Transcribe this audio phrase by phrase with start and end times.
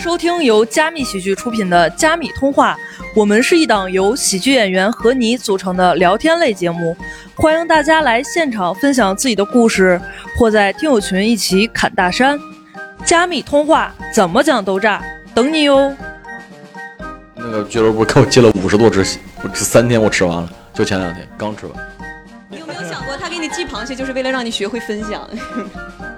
[0.00, 2.74] 收听由加密喜剧出品的《加密通话》，
[3.14, 6.96] 我们是一档由喜剧演员和你组成的聊天类节目，
[7.34, 10.00] 欢迎大家来现场分享自己的故事，
[10.38, 12.40] 或在听友群一起侃大山。
[13.04, 15.04] 加密通话怎么讲都炸，
[15.34, 15.94] 等你哟！
[17.34, 21.74] 那个俱乐部给我寄了五十多只，我这三天我吃完了，就前两天刚吃完。
[22.48, 25.28] 你有没有想过，他给你寄螃蟹就是为了让你学会分享？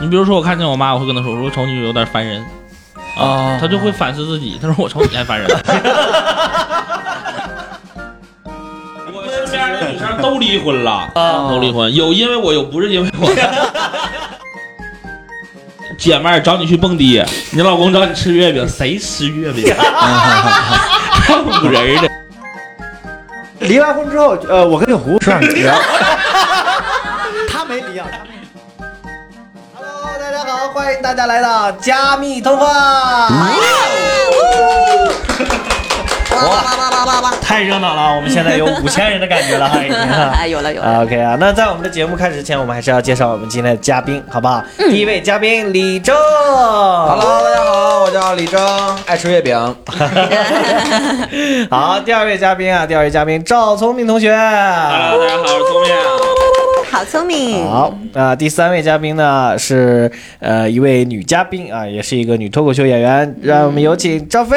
[0.00, 2.44] 你比如说，我看见我妈，我会跟她说：“我说瞅你有点烦人。”
[3.18, 5.48] 啊，她就会反思自己，她说：“我瞅你还烦人。
[9.12, 13.28] ”我身边的女生都离婚了， 都离婚，有因为我，有不是因为我。
[15.98, 19.64] 姐妹儿找你去蹦迪，你老公找你吃月饼，谁吃月饼？
[19.74, 22.08] 太唬人的。
[23.60, 25.74] 离完婚之后，呃，我跟小胡是聊，
[27.48, 28.06] 他没离啊。
[28.06, 28.35] 家好，
[30.86, 32.68] 欢迎大家来到加密通话。
[32.68, 33.28] 哇！
[37.42, 39.98] 太热闹了，我们现在有五千人的感觉了哈，已经。
[39.98, 41.02] 哎，有了有了。
[41.02, 44.62] OK 啊，那在我们的节目开始之前，我们还是要介绍我们今天的嘉宾，好不好？
[44.78, 46.14] 第一位嘉宾李正。
[46.14, 49.58] Hello，大家好，我叫李征，爱吃月饼。
[51.68, 54.30] 好，第二位嘉宾啊，第二位嘉宾赵聪明同学。
[54.30, 56.35] Hello，大家好，我是聪明。
[56.90, 57.66] 好聪明。
[57.68, 64.56] 好，那、第三位嘉宾呢是呃一位女嘉宾啊，也是一个女脱口秀演员，让我们有请赵飞。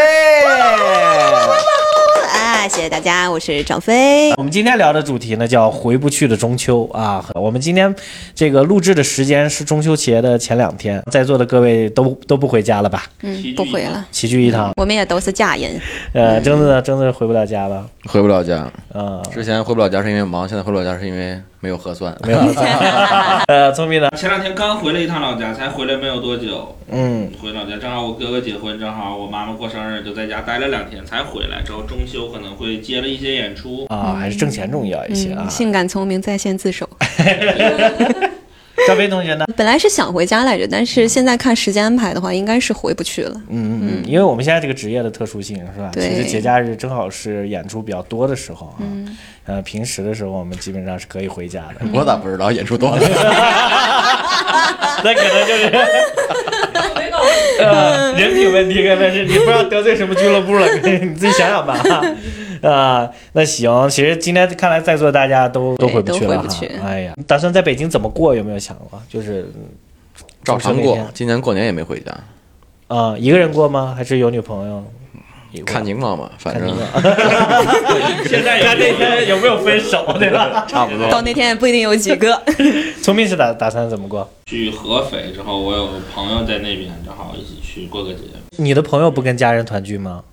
[2.31, 4.31] 啊，谢谢大家，我是张飞。
[4.33, 7.23] 我们今天聊的主题呢叫回不去的中秋啊。
[7.33, 7.93] 我们今天
[8.35, 13.03] 这个录制的时间是中秋节的前两天，在座的各位都都不回家了吧？
[13.21, 14.71] 嗯，不回了，齐聚一堂。
[14.77, 15.79] 我们也都是家人。
[16.13, 16.81] 呃，征子呢？
[16.81, 17.85] 征子回不了家了。
[18.05, 22.15] 回不了家，啊、之前回不了家是因为忙，现在回不了家是因为没有核酸。
[22.25, 22.39] 没有。
[23.47, 24.09] 呃，聪明的？
[24.11, 26.75] 前两天刚回了一趟老家，才回来没有多久。
[26.91, 31.61] 嗯，回老家，正好我哥哥结婚，正好我妈妈过生日，就在家待了两天才回来。
[31.61, 33.85] 之后中秋可能会接了一些演出。
[33.89, 35.49] 啊，还是挣钱重要一些啊嗯，。
[35.49, 36.89] 性感聪明在线自首。
[38.87, 39.45] 赵飞同学呢？
[39.55, 43.33] 本来是想回家来着，但是现在看时间安排的话，应该是回不去了。
[43.49, 45.89] 嗯嗯嗯，因为我们现在这个职业的特殊性是吧？
[45.93, 48.75] 对其实节假日正好是演出比较多的时候啊。
[48.79, 51.87] 嗯呃，平时的时候我们基本上是可以回家的。
[51.91, 52.99] 我咋不知道演出多了？
[55.03, 55.71] 那可能就是，
[57.59, 61.81] 呃，人品问题，可能是你不知道得罪什么俱乐部了， 你自己想想吧。
[62.61, 66.45] 啊、 那行，其实今天看来在座大家都都回不去了。
[66.83, 68.35] 哎呀，打算在北京怎么过？
[68.35, 69.01] 有没有想过？
[69.09, 69.49] 就是
[70.43, 72.13] 照常过今年过年也没回家，
[72.87, 73.93] 啊、一个人过吗？
[73.95, 74.83] 还是有女朋友？
[75.65, 76.69] 看情况吧，反正
[78.25, 80.65] 现在看那天有没有分手，对吧？
[80.67, 81.09] 差不多。
[81.09, 82.41] 到那天也不一定有几个。
[83.01, 84.29] 聪明是打打算怎么过？
[84.45, 88.19] 去合肥之后，我有朋友在那边，正好一起去过个节。
[88.57, 90.23] 你的朋友不跟家人团聚吗？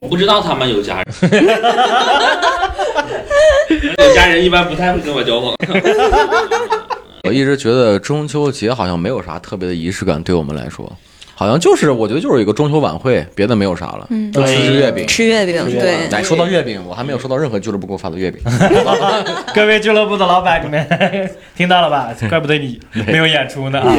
[0.00, 1.06] 我不知道他们有家人，
[3.98, 5.54] 有 家人一般不太会跟我交往。
[7.24, 10.90] 我一直觉得中秋节好像没有啥特别的仪式感，对我们来说，
[11.40, 15.06] 好像就是我觉得就是一个中秋晚会，别的没有啥了，嗯就吃吃月饼。
[15.06, 18.42] 吃月饼，对，哎，说到月饼，我还没有收到任何俱乐部给我发的月饼。
[19.54, 20.86] 各位俱乐部的老板，你们
[21.56, 22.14] 听到了吧？
[22.28, 23.96] 怪不得你没有演出呢啊！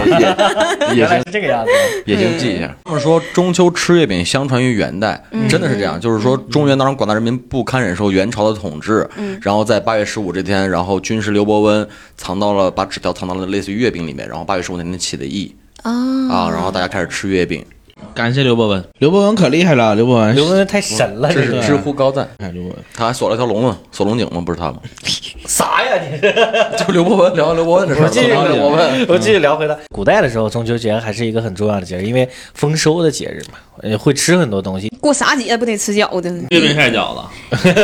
[0.92, 1.72] 也原来是这个样子。
[2.06, 2.72] 也行，记一下。
[2.84, 5.20] 他们说中秋吃月饼相传于元代，
[5.50, 9.10] 真的是这样，就是说中原当时广大人民不堪忍受元朝的统治，
[9.42, 15.52] 然后在八月十五这天，然后军师刘伯温藏到了把纸条藏到了类似于月饼里面，然后八月十五那天起的义
[15.84, 15.92] 啊，
[16.30, 17.66] 啊，然后大家开始吃月饼，
[18.14, 22.30] 感谢刘伯文，刘伯文可厉害了，刘伯文刘文太神了，这是知乎高赞。
[22.38, 24.42] 哎，刘伯文，他还锁了条龙呢，锁龙井吗？
[24.46, 24.78] 不是他吗？
[25.48, 26.00] 啥呀？
[26.02, 26.34] 你是？
[26.78, 29.08] 就刘伯文聊刘伯文的事儿，我继续聊刘伯温。
[29.08, 29.78] 我继续聊回来。
[29.90, 34.90] 古代的时候，中秋节还是一个很重要的节日，因为丰收的节日嘛，呃会吃很多东西。
[35.02, 36.30] 过啥节不得吃饺子？
[36.50, 37.22] 月饼晒饺子。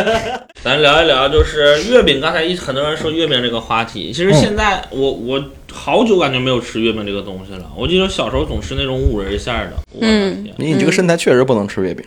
[0.63, 2.19] 咱聊一聊，就是月饼。
[2.21, 5.43] 刚才一很多人说月饼这个话题，其实现在我我
[5.77, 7.71] 好久感觉没有吃月饼这个东西了。
[7.77, 12.03] 我记得小时候总吃那种五仁馅儿的，我的你你这个身材确实不能吃月饼，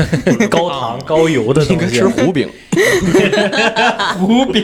[0.50, 2.48] 高糖高油的东西应该吃，糊饼。
[4.20, 4.62] 糊饼。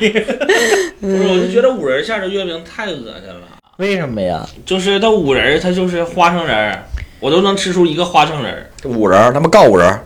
[1.01, 3.49] 不是，我就觉得五仁馅儿的月饼太恶心了。
[3.79, 4.47] 为什么呀？
[4.67, 6.85] 就是它五仁儿，它就是花生仁儿，
[7.21, 8.67] 我都能吃出一个花生仁儿。
[8.81, 10.03] 这五仁儿，他们告五仁儿，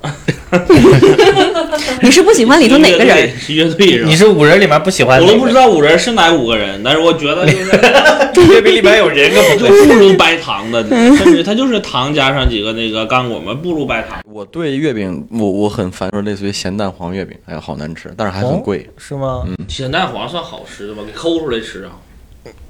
[2.02, 3.30] 你是不喜欢里头哪个人？
[3.38, 4.08] 是乐队是吧？
[4.08, 5.20] 你是五人里面不喜欢？
[5.22, 7.46] 我都不知道五仁是哪五个人，但是我觉得
[8.34, 10.82] 就是月饼里面有人根本就不如白糖的，
[11.16, 14.20] 甚至它就是糖加上几个那个干果嘛，不如白糖。
[14.24, 18.88] 我对月饼，我我很烦，说类似于咸蛋黄月饼，哎呀，好难吃，但是还很贵。
[18.98, 19.44] 是吗？
[19.46, 21.02] 嗯咸蛋黄算好吃的吧？
[21.06, 21.92] 给抠出来吃啊！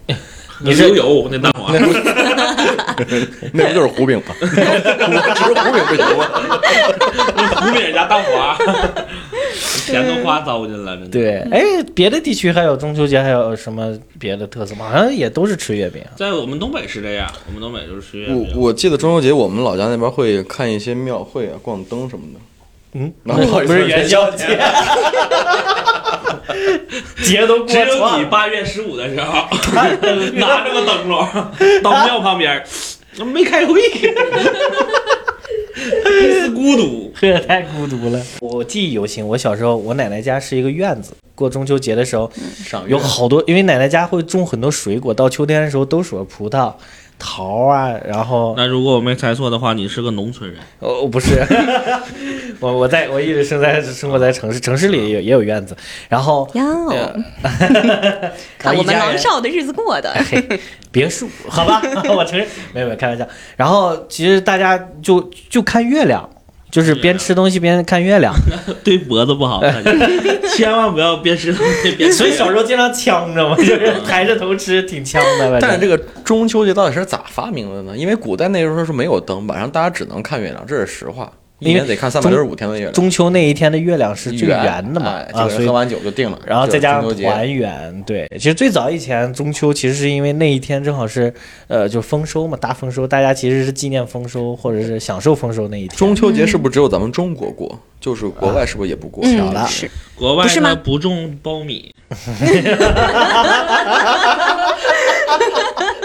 [0.65, 1.73] 你是有油那蛋黄，
[3.53, 4.35] 那不就是胡饼吗？
[4.41, 4.55] 只是
[5.53, 6.25] 糊饼不行吗？
[7.61, 8.57] 糊饼加蛋黄，
[9.87, 10.97] 甜的花糟践了。
[11.11, 11.61] 对，哎，
[11.95, 14.89] 别的地区还有中秋节还有什么别的特色吗？
[14.91, 16.03] 好像也都是吃月饼。
[16.17, 18.53] 在我们东北是这样，我们东北就是吃月饼。
[18.55, 22.41] 我我记得中秋节我们老家那边会看一些庙会啊、逛灯什么的。
[22.97, 24.57] 嗯，然后不是元宵节，
[27.25, 28.25] 节都过只有你。
[28.27, 29.49] 八月十五的时候
[30.35, 31.27] 拿着个灯笼
[31.83, 32.63] 到庙旁边，
[33.33, 33.81] 没开会，
[36.55, 37.13] 孤独。
[37.21, 38.21] 这太孤独了。
[38.41, 41.13] 我记忆犹新，我小时候，我奶奶家是一个院子。
[41.35, 42.31] 过中秋节的时候，
[42.87, 46.73] 有好多，因为奶奶家会种很多水果，到秋天的时候都属葡萄、
[47.19, 50.61] 桃啊，然后那如果我没猜错的话，你是个农村人。
[50.81, 51.43] 哦，我不是，
[52.61, 55.77] 我我在我一直生在生活在城市，城市里也有也有院子，
[56.09, 57.15] 然后哟，呃
[58.59, 60.13] 看我们 狼一家人少的日子过的。
[60.31, 60.61] 嘿，
[60.93, 61.81] 别墅，好吧，
[62.15, 63.27] 我承认，没有没有开玩笑。
[63.57, 66.29] 然后其实大家就就看月亮，
[66.75, 68.35] 就是边吃东西边看月亮，
[68.83, 69.63] 对脖子不好，
[70.57, 72.17] 千万不要边吃东西边吃。
[72.17, 75.61] 所以小时候经常呛着嘛，就是抬着头吃，挺呛的。
[75.61, 77.97] 但是这个中秋节到底是咋发明的呢？
[77.97, 81.31] 因为古代那时候是没有灯，晚上大家只能看月亮，这是实话。
[81.61, 86.39] 一因为年得看三百六十五天的月亮，中秋那一天的月亮是最圆的嘛，哎啊，所以这个人喝完酒就定了。
[86.45, 91.33] 然后再加上团圆，对，其实最早以前中秋其实是因为那一天正好是
[91.69, 95.97] 呃就丰收嘛，大丰收，大家其实是纪念丰收或者是享受丰收那一天。
[95.97, 97.79] 中秋节是不是只有咱们中国过？
[98.01, 99.25] 就是国外是不是也不过？
[99.25, 101.95] 嗯巧了是国外不是吗呢不种苞米。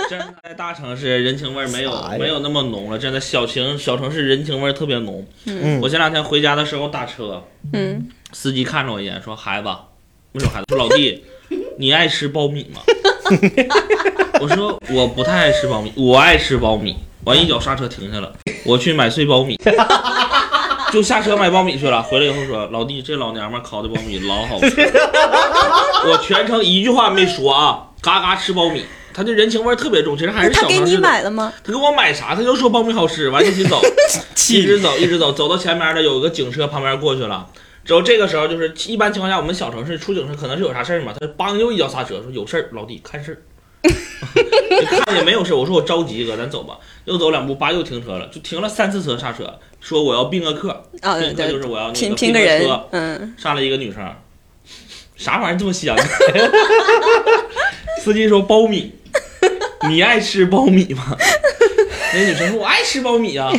[0.10, 5.24] 真的在大城市人情味儿没有没有那么浓了，真的小情小城市人情味儿特别浓。
[5.46, 9.70] 嗯我前两天回家的时候打车，嗯，司机看着我一眼说：“孩子，
[10.32, 11.24] 没说孩子，说老弟，
[11.78, 12.82] 你爱吃苞米吗？”
[14.42, 16.98] 我说我不太爱吃苞米，我爱吃苞米。
[17.26, 18.34] 完一脚刹车停下了，
[18.66, 19.60] 我去买碎苞米，
[20.92, 22.02] 就下车买苞米去了。
[22.02, 24.70] 回来以后说：“老弟，这老娘们烤的苞米老好吃。”
[26.10, 28.84] 我全程一句话没说啊，嘎嘎吃苞米。
[29.14, 31.02] 他这人情味儿特别重，其实还是他给你小城市的。
[31.02, 31.54] 买了吗？
[31.64, 32.36] 他给我买啥？
[32.36, 33.82] 他就说苞米好吃，完一起走，
[34.50, 37.48] 一直走，一直走，走到前面的有一个警车旁边过去了。
[37.86, 43.38] 之后这个时候就是一般情况下，我们小城市出警车可能是有啥事儿嘛，他梆又一脚刹车，说有事儿，老弟看事儿。
[43.82, 46.78] 你看也没有事儿，我说我着急哥，咱走吧。
[47.06, 50.70] 又走两步，叭又停车了，就停了三次车刹车，说我要并个客，
[51.02, 54.04] 啊，并客对就是我要那拼个拼个人嗯，上来一个女生，
[55.16, 55.96] 啥玩意儿这么香？
[58.04, 58.94] 司机说苞米，
[59.88, 61.16] 你爱吃苞米吗？
[62.14, 63.52] 那女生说我爱吃苞米啊。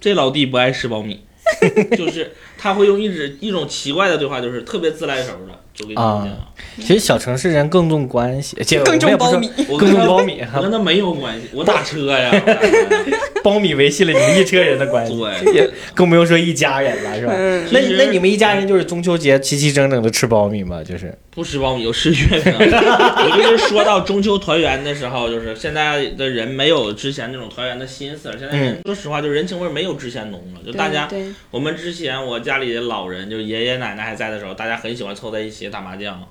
[0.00, 1.22] 这老弟不爱吃苞米，
[1.96, 6.86] 就是他会用一直一种奇怪的对话，就是特别自来熟的，就给你啊讲。
[6.86, 9.66] 其实小城市人更重关系，这更重我们也不是苞米。
[9.68, 12.30] 我跟他更重苞米我跟他没有关系，我打车呀。
[13.42, 17.32] 苞米维系了你们一车人的关系，对也更不用说一家人了，是吧？
[17.34, 20.84] 嗯那那你们一家人就是中秋节齐齐整整的吃苞米吗？
[20.84, 22.52] 就是不吃苞米，就吃月饼。
[22.60, 28.36] 我就是说到中秋团圆的时候，就是现在的人没有之前那种团圆的心思了。
[28.38, 30.60] 现在人、说实话，就是人情味没有之前浓了。
[30.66, 31.08] 就大家，
[31.50, 36.22] 我们之前我家里的老人，就是爷爷奶奶还在的时候，大家很喜欢凑在一起打麻将，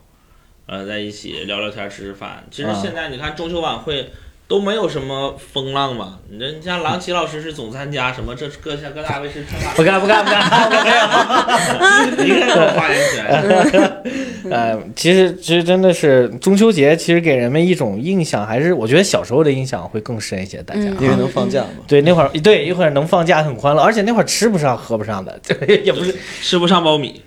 [0.68, 2.44] 呃，在一起聊聊天、吃吃饭。
[2.52, 4.12] 其实啊现在你看中秋晚会。
[4.50, 12.26] 都没有什么风浪嘛，你这你像郎奇老师是总参加，什么这各下各大卫视春晚不干不干不干，我没有。
[12.26, 13.89] 你看有发言权。
[14.50, 20.62] 呃， 其实其实真的是中秋节，其实给人们一种印象，还是我觉得小时候的印象会更深一些。
[20.64, 21.70] 大家、嗯因为能放假嘛。
[21.88, 27.22] 对那会儿对一会儿能放假很欢乐，而且那会儿吃不上喝不上的， 对也不是吃不上苞米，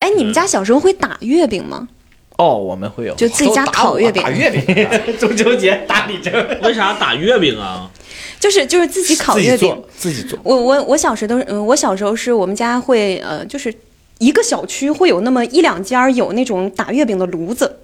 [0.00, 1.88] 哎，你们家小时候会打月饼吗？
[2.36, 7.90] 哦，我们会有就自己家烤月饼打，月饼，中秋节打礼整，为啥打月饼啊？
[8.38, 9.68] 就是就是自己烤自己月饼。
[9.68, 10.38] 做自己做。
[10.42, 13.70] 我我我小时候都是，嗯，我小时候是我们家会呃，就是
[14.20, 17.76] 一个小区会有那么一两家有那种打月饼的炉子。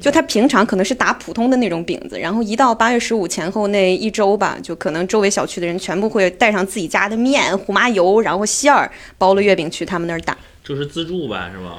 [0.00, 11.76] 就他平常可能是打普通的那种饼子，然后一到八月十五前后那一周吧，就可能周围小区的人全部会带上自己家的面、胡麻油，然后馅儿包了月饼去他们那儿打，就是自助呗，是吧？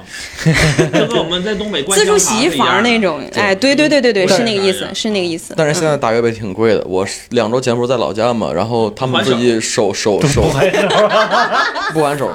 [0.94, 5.54] 就跟我们在东北自助洗衣房那种，哎，对对对对对，是那个意思，是那个意思。
[5.56, 6.84] 但是现在打月饼挺贵的。
[6.86, 10.42] 我两周前不是在老家嘛，然后他们自己手手手
[11.92, 12.30] 不还手，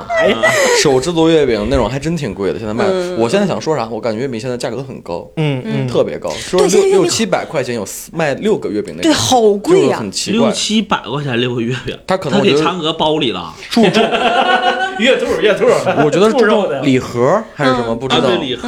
[0.81, 2.59] 手制作月饼那种还真挺贵的。
[2.59, 2.83] 现在卖，
[3.17, 3.87] 我现在想说啥？
[3.89, 10.39] 我感觉月饼现在价格都很高，嗯嗯，特别高，说六六七百块钱有卖六个月饼那种，对，好贵就是呀、很奇怪。
[10.41, 13.53] 六七百块钱六个月饼，他可能给嫦娥包里了，
[14.99, 15.65] 月兔月兔，
[16.03, 18.67] 我觉得是礼盒还是什么不知啊，道对，礼盒。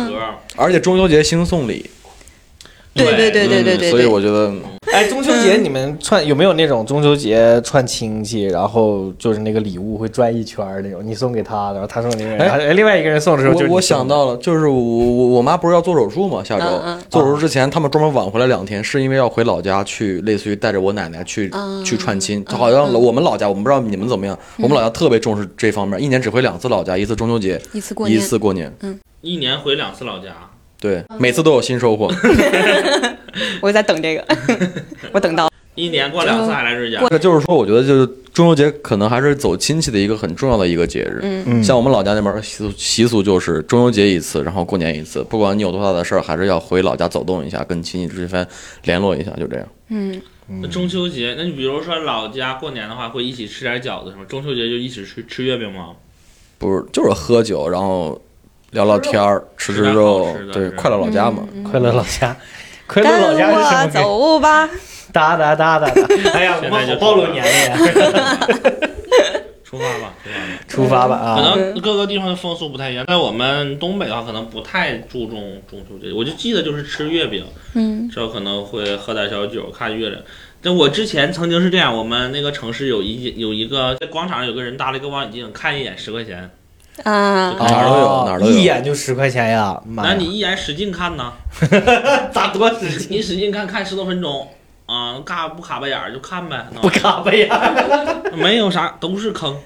[0.56, 1.90] 而且中秋节兴送礼，
[2.94, 4.06] 对对对对对对嗯所以。
[4.06, 4.52] 我觉得
[4.94, 22.46] 哎，中秋节你们串有没有那种中秋节串亲戚，然后就是那个礼物会转一圈那种，你送给他，然后他送给另外一个人，哎另外一个人送的时候就我我想到了，就是我我我妈不是要做手术吗，下周、嗯嗯做手术之前，他们专门晚回来两天，是因为要回老家去，类似于带着我奶奶去、嗯去串亲。
[22.48, 28.72] 好像我们老家，我们不知道你们怎么样，我们老家特别重视这方面，一年只回两次老家，一次中秋节，一一次过年，一次过年。
[29.22, 30.28] 一年回两次老家，
[30.84, 32.12] 对，每次都有新收获。
[33.62, 34.38] 我在等这个，
[35.14, 37.00] 我等到一年过两次还来这家。
[37.08, 41.22] 这就是说，我觉得就是中秋节可能还是走亲戚的一个很重要的一个节日。
[41.24, 48.46] 嗯嗯像我们老家那边习俗习俗就是中秋节一次，然后过年一次，不管你有多大的事儿，还是要回老家走动一下，跟亲戚之间
[48.84, 49.66] 联络一下，就这样。
[49.88, 50.22] 嗯，
[50.62, 54.26] 那中秋节，那你比如说老家过年的话，会一起吃点饺子什么？
[54.26, 55.92] 中秋节就一起吃吃月饼吗？
[56.58, 58.22] 不是，就是喝酒，然后
[58.74, 61.44] 聊聊天儿，吃吃肉对，快乐老家嘛。
[61.70, 62.36] 快乐老家，
[62.88, 63.88] 快乐老家是什么？
[63.88, 64.70] 走吧。
[65.12, 66.02] 哒哒哒哒哒！
[66.34, 68.38] 哎呀，我现在就们好暴露年龄呀！
[69.64, 70.14] 出发吧，
[70.68, 71.16] 出发吧。
[71.16, 71.56] 出发吧可啊！
[71.56, 76.12] 能各个地方的风俗不太一样，在我们东北的话，可能不太注重中秋节。
[76.12, 80.20] 我就记得就是吃月饼，嗯之后可能会喝点小酒，看月亮。
[80.64, 86.50] 但我之前曾经是这样，我们那个城市有一有一个在广场上有个人搭了一个望远镜，看一眼十块钱。
[87.04, 89.82] 啊，哪儿都有哦哪儿都有一眼就十块钱呀！
[89.86, 91.34] 妈呀那你一眼使劲看呢？
[92.32, 93.08] 咋多使劲？
[93.18, 94.48] 你使劲看看十多分钟
[94.86, 97.74] 啊，嘎不卡巴眼儿就看呗，不卡吧呀？
[98.38, 99.58] 没有啥，都是坑，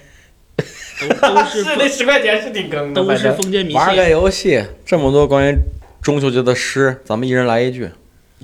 [1.01, 4.07] 都 都是是那十块钱是挺坑的，都是封建迷玩个。
[4.10, 5.55] 游戏，这么多关于
[6.01, 7.89] 中秋节的诗，咱们一人来一句。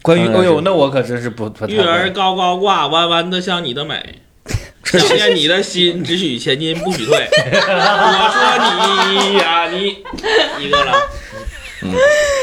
[0.02, 4.20] 关于哎呦，那我可真是不不太月儿高高挂，弯弯的像你的美。
[5.00, 7.28] 想念你的心，只许前进不许退。
[7.34, 10.04] 我说你呀、你
[10.64, 10.94] 一个了，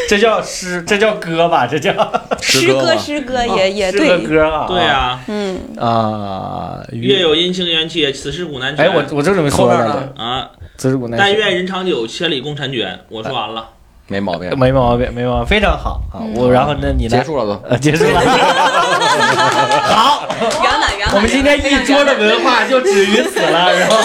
[0.08, 1.66] 这叫诗，这叫歌吧？
[1.66, 1.92] 这叫
[2.40, 4.66] 诗歌诗歌也也诗和对，歌啊！
[4.66, 8.84] 对啊，嗯，啊，月有阴晴圆缺，此事古难全。
[8.84, 11.26] 哎，我我正准备说来后面呢，啊，此事古难全。
[11.26, 13.00] 但愿人长久，千里共婵娟。
[13.08, 13.68] 我说完了，
[14.10, 14.50] 没毛病。
[14.58, 16.18] 没毛病，没毛病，非常好啊！
[16.34, 17.62] 我然后那，你来结束了都。
[17.68, 18.18] 呃，结束了。
[19.86, 21.14] 好，圆满圆满。
[21.14, 23.96] 我们今天一桌的文化就止于此了，是吧？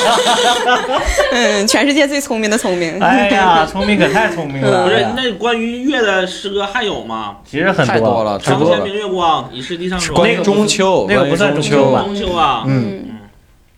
[1.33, 3.01] 嗯，全世界最聪明的聪明。
[3.01, 4.83] 哎呀，聪明可太聪明了。
[4.83, 7.37] 不是那关于月的诗歌还有吗？
[7.43, 10.21] 其实很太多了床前明月光，疑是地上霜。
[10.23, 13.05] 那个不中秋，那个不算中秋吧中秋啊，嗯，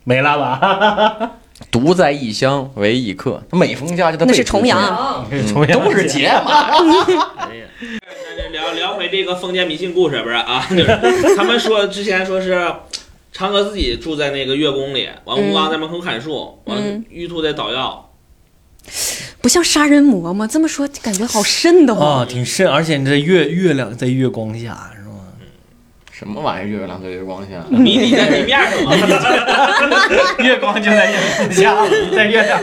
[0.04, 1.32] 没了吧？
[1.72, 3.44] 独在异乡为异客。
[3.52, 6.52] 每逢佳节的那是重阳，啊，重阳都是节嘛。
[7.50, 7.68] 哎呀，
[8.38, 10.66] 那聊聊回这个封建迷信故事，不是啊？
[10.70, 10.86] 就是
[11.36, 12.54] 他们说之前说是
[13.34, 18.04] 嫦娥自己住在那个月宫里，完吴刚在门口砍树，完嗯玉兔在捣药。
[19.42, 20.48] 不像杀人魔吗？
[20.48, 22.28] 这么说感觉好瘆得啊，慌。
[22.28, 24.92] 挺瘆，而且你这月月亮在月光下？
[26.18, 26.66] 什么玩意儿？
[26.66, 27.64] 月亮 在月光下？
[27.70, 28.92] 谜底在地面上嘛。
[30.40, 32.60] 月光就在月亮下，在月亮。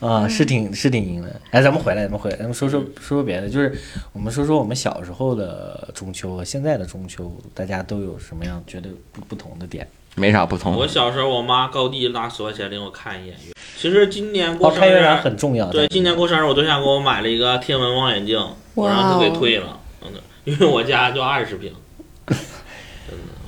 [0.00, 1.34] 啊，是挺是挺阴的。
[1.50, 3.74] 哎，咱们回来，咱们回来，咱们说说说说别的，就是
[4.12, 9.88] 我们说说我们小时候的中秋和现在的中秋，大家都有什么样觉得不不同的点？
[10.14, 10.76] 没啥不同。
[10.76, 13.54] 我小时候，我妈高低拿十块钱领我看一眼月。
[13.78, 15.70] 其实今年哦，过生日，很重要。
[15.70, 18.38] 对，今年过生日，我对象给我买了一个天文望远镜，
[18.74, 20.10] 我让他给退了，嗯，
[20.44, 21.72] 因为我家就二十平，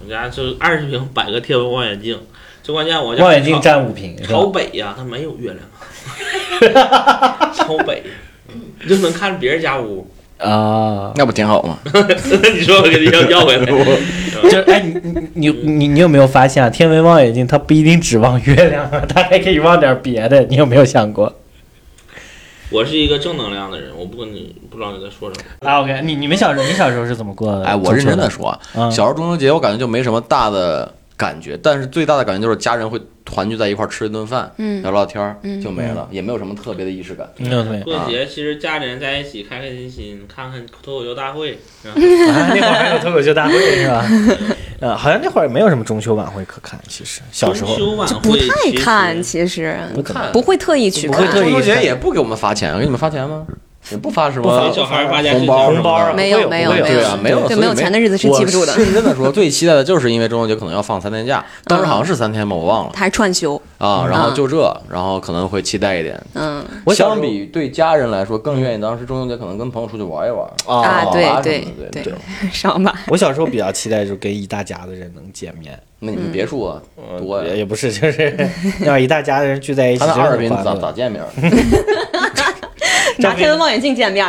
[0.04, 2.18] 我家就二十平摆个天文望远镜，
[2.62, 4.46] 最关键我家望远镜占五平，朝？
[4.46, 8.02] 北呀，它没有月亮啊， 朝北，
[8.82, 10.06] 你就能看别人家屋。
[10.38, 11.78] 啊， 那不挺好吗？
[12.54, 13.66] 你说我给你要要回来，
[14.50, 14.94] 就哎，你
[15.34, 16.70] 你你你你有没有发现啊？
[16.70, 20.42] 天文望远镜它不一定只望月亮啊，它还可以望点别的。
[20.44, 21.39] 你有没有想过？
[22.70, 25.68] 我是一个正能量的人，我不跟你不知道你在说什么。
[25.68, 27.64] 啊，OK，你你们小时候你小时候是怎么过的？
[27.64, 34.80] 哎，我认真的说小时候中秋节我感觉就没什么大的感觉，但是最大的感觉就是家人会团聚在一块儿吃一顿饭，嗯。
[34.82, 35.60] 聊聊天儿嗯。
[35.60, 37.28] 就没了，也没有什么特别的仪式感。
[37.36, 37.80] 没有对。
[37.82, 41.94] 过节其实家里人在一起开开心心，看看脱口秀大会，是吧？
[42.32, 44.04] 啊，那会儿还有脱口秀大会是吧？
[44.80, 47.76] 呃， 好像那会儿也没有什么中秋晚会可看，其实小时候。
[47.76, 49.76] 中秋晚不会太看，其实。
[49.94, 50.32] 不看。
[50.32, 53.46] 不会特意去看不会特意中秋节也不给我们发钱，给你们发钱吗？
[53.90, 64.06] 也不发什不发么小孩发家红包红包啊，没有没有没有对啊，没有，对所以没有钱的日子是记不住的我认真的说，最期待的就是因为中秋节可能要放三天假，当时好像是三天吧，我忘了他还串休，啊。
[64.08, 66.20] 然后就这，然后可能会期待一点。
[66.34, 72.14] 嗯我相比对家人来说，更愿意当时中秋节可能跟朋友出去玩一玩啊啊，对啊对对 对，
[72.52, 76.80] 上吧，我小时候比较期待就是跟一大家子人能见面，那你们别墅啊，
[77.18, 77.42] 多。
[77.42, 78.36] 也也不是，就是
[78.84, 81.22] 要一大家子人聚在一起，他那真的二十平咋咋见面？
[83.20, 84.26] 拿天文望远镜见面？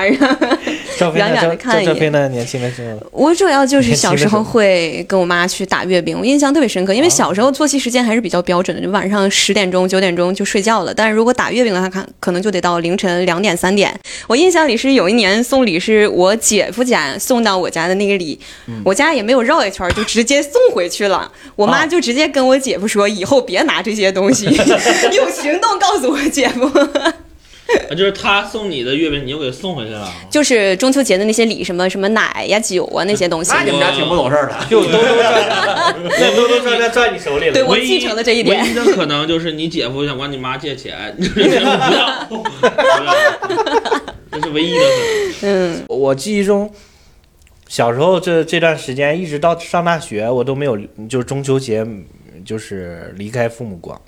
[1.16, 2.30] 远远的看一眼飞呢？
[2.30, 10.94] 年轻的时候，我主要就是小时候会跟我妈去打月饼，我印象特别深刻，因为小时候作息时间还是比较标准的，就晚上十点钟、九点钟就睡觉了。
[10.94, 13.92] 但是如果打月饼的话，看可能就得到凌晨两点、三点。
[14.28, 18.40] 我印象里是有一年送礼是我姐夫家送到我家的那个礼，
[18.84, 21.32] 我家也没有绕一圈儿，就直接送回去了。
[21.56, 24.46] 我妈啊就直接跟我姐夫说，以后别拿这些东西，
[25.14, 26.70] 用行动告诉我姐夫。
[27.90, 30.12] 啊就是他送你的月饼，你又给送回去了。
[30.30, 33.52] 就是中秋节的那些礼，什么什么奶呀、酒啊那些东西。
[33.54, 37.54] 那你们家挺不懂事儿的，就兜兜转，那兜兜转转转你手里了。
[37.54, 43.16] 对我继承了这一点唯一的可能就是你姐夫想管你妈借钱，就是 不要，不要，
[44.32, 44.80] 这是唯一的
[45.40, 45.76] 可能。
[45.76, 46.72] 嗯，我记忆中，
[47.68, 50.78] 小时候这这段时间，一直到上大学，我都没有
[51.10, 51.86] 就是中秋节
[52.46, 54.02] 就是离开父母过。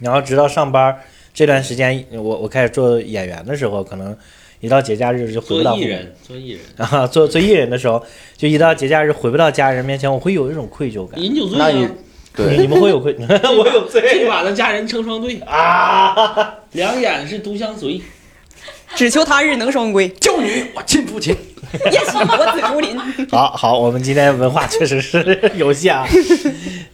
[0.00, 0.96] 然后直到上班
[1.38, 4.16] 这段时间，我我开始做演员的时候，可能
[4.58, 5.70] 一到节假日就回不到。
[5.70, 8.04] 做艺人，做艺人，啊，做做艺人的时候，
[8.36, 11.22] 就一到节假日回不到家人面前，我会有一种愧疚感。
[11.22, 11.86] 饮酒醉那你
[12.58, 13.14] 你们会有愧？
[13.56, 16.54] 我有 这罪把的家人成双对，啊！
[16.72, 18.00] 两眼是独相随。
[18.96, 21.32] 只求他日能双归，救女，我亲不亲。
[21.84, 22.98] 也许我子竹林。
[23.30, 26.04] 好好，我们今天文化确实是有限啊。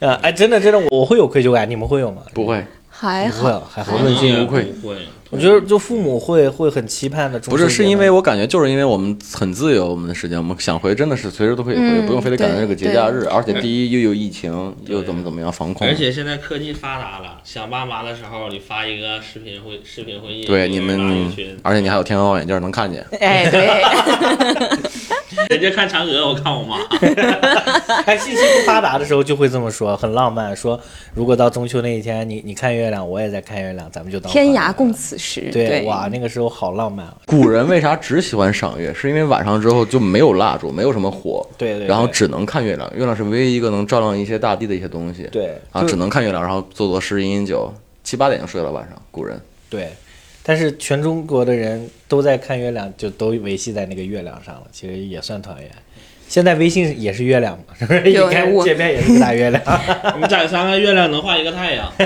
[0.00, 2.20] 呃，哎，真的真的，我会有愧疚感，你们会有吗？
[2.34, 2.62] 不会，
[3.04, 3.96] 还不会好，，还好。
[3.96, 5.08] 问心无愧不会。
[5.34, 7.38] 我觉得就父母会会很期盼的。
[7.40, 13.24] 不是，是因为我感觉就是因为我们很自由，我们的时间，我们想回真的是随时都可以回，嗯不用非得赶上这个节假日。
[13.24, 15.94] 对而且第一又有疫情，又怎么怎么样防控而。
[15.94, 23.04] 且现在科技发达了，想爸妈的时候，你发一个视频会视频会议，对你们，而且你还有天文望远镜能看见。
[23.20, 23.82] 哎，对，
[25.50, 26.78] 人家看嫦娥，我看我妈。
[28.06, 30.54] 哎，信息不发达的时候就会这么说，很浪漫。
[30.54, 30.80] 说
[31.14, 35.23] 如果到中秋那一天，你你看月亮，我也在看月亮，咱们就当天涯共此时。
[35.52, 37.16] 对，哇，那个时候好浪漫啊！
[37.26, 38.92] 古人为啥只喜欢赏月？
[38.94, 42.90] 是因为晚上之后就没有蜡烛，没有什么火，对对对然后只能看月亮。
[42.94, 45.28] 月亮是唯一一个能照亮一些大地的一些东西。
[45.32, 47.72] 对啊，就只能看月亮，然后做做诗、饮饮酒，
[48.02, 48.70] 七八点就睡了。
[48.70, 49.88] 晚上，古人对，
[50.42, 55.70] 但是全中国的人都在看月亮，就都维系在那个月亮上了，其实也算团圆。
[56.28, 58.10] 现在微信也是月亮嘛， 是不是？
[58.10, 59.62] 一有我界面也是个大月亮。
[60.14, 61.92] 我们攒三个月亮能画一个太阳。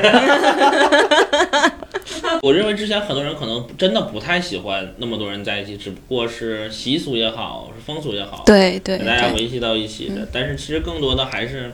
[2.42, 10.28] 我认为之前很多人可能真的不太喜欢那么多人在一起，只不过是习俗也好，是风俗也好，对对给大家，维系到一起的。
[10.32, 11.72] 但是其实更多的还是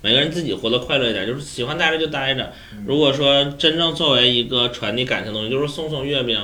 [0.00, 2.52] 每个人自己活得快乐一点，就是喜欢待着就待着。
[2.86, 6.40] 如果说真正作为一个传递感情的东西，就是送送月饼。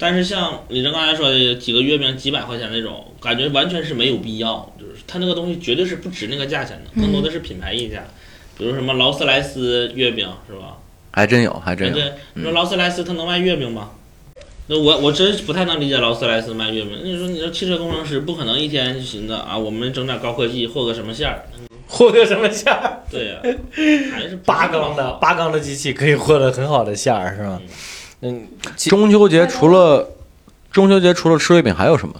[0.00, 4.74] 但是像李正刚才说的几个月饼几百块钱那种，感觉完全是没有必要。
[4.80, 8.02] 就是它那个东西绝对是不值那个价钱的，更多的是品牌溢价。
[8.56, 10.78] 比如什么劳斯莱斯月饼是吧？
[11.12, 11.94] 还真有，还真有。
[11.94, 13.90] 对，你说劳斯莱斯它能卖月饼吗？
[14.68, 16.98] 那我我真是不太能理解劳斯莱斯卖月饼。
[17.04, 21.42] 你说你说汽车工程师不可能一天就寻思啊，我们整点高科技和个什么馅儿？
[21.86, 23.00] 和个什么馅儿？
[23.10, 23.40] 对呀、
[24.14, 27.60] 还是八缸的八缸的机器可以和了很好的馅儿，是吧？
[27.60, 27.68] 嗯，
[28.76, 30.08] 中秋节除了
[30.70, 32.14] 中秋节除了吃月饼还有什么？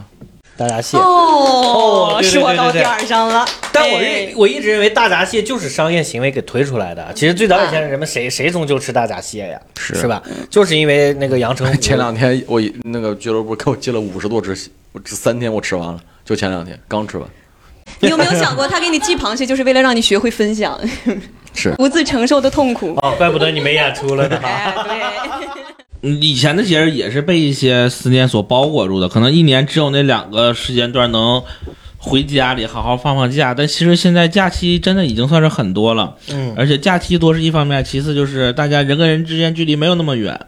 [0.56, 0.98] 大闸蟹。
[0.98, 3.46] 哦，对对对说到点儿上了。
[3.72, 7.10] 但我哎认我一直认为大闸蟹就是商业行为给推出来的。
[7.14, 9.60] 其实最早以前人们谁谁中秋吃大闸蟹呀？
[9.78, 10.22] 是是吧？
[10.50, 17.26] 就是因为那个阳澄湖前两天我那个俱乐部给我寄了五十多只，我这三天我吃完了，就前两天刚吃完。
[18.00, 20.78] 你有没有想过，他给你寄螃蟹就是为了让你学会分享，
[21.54, 22.94] 是 独自承受的痛苦？
[23.02, 24.38] 哦，怪不得你没演出了呢。
[24.42, 25.49] 哎，对。
[26.02, 31.42] 嗯以前的节日也是被一些思念所包裹住的，可能一年只有那两个时间段能
[31.98, 36.16] 回家里好好放放假，但其实现在假期真的已经算是很多了。
[36.32, 40.40] 嗯，而且假期多是一方面，其次就是大家人跟人之间距离没有那么远，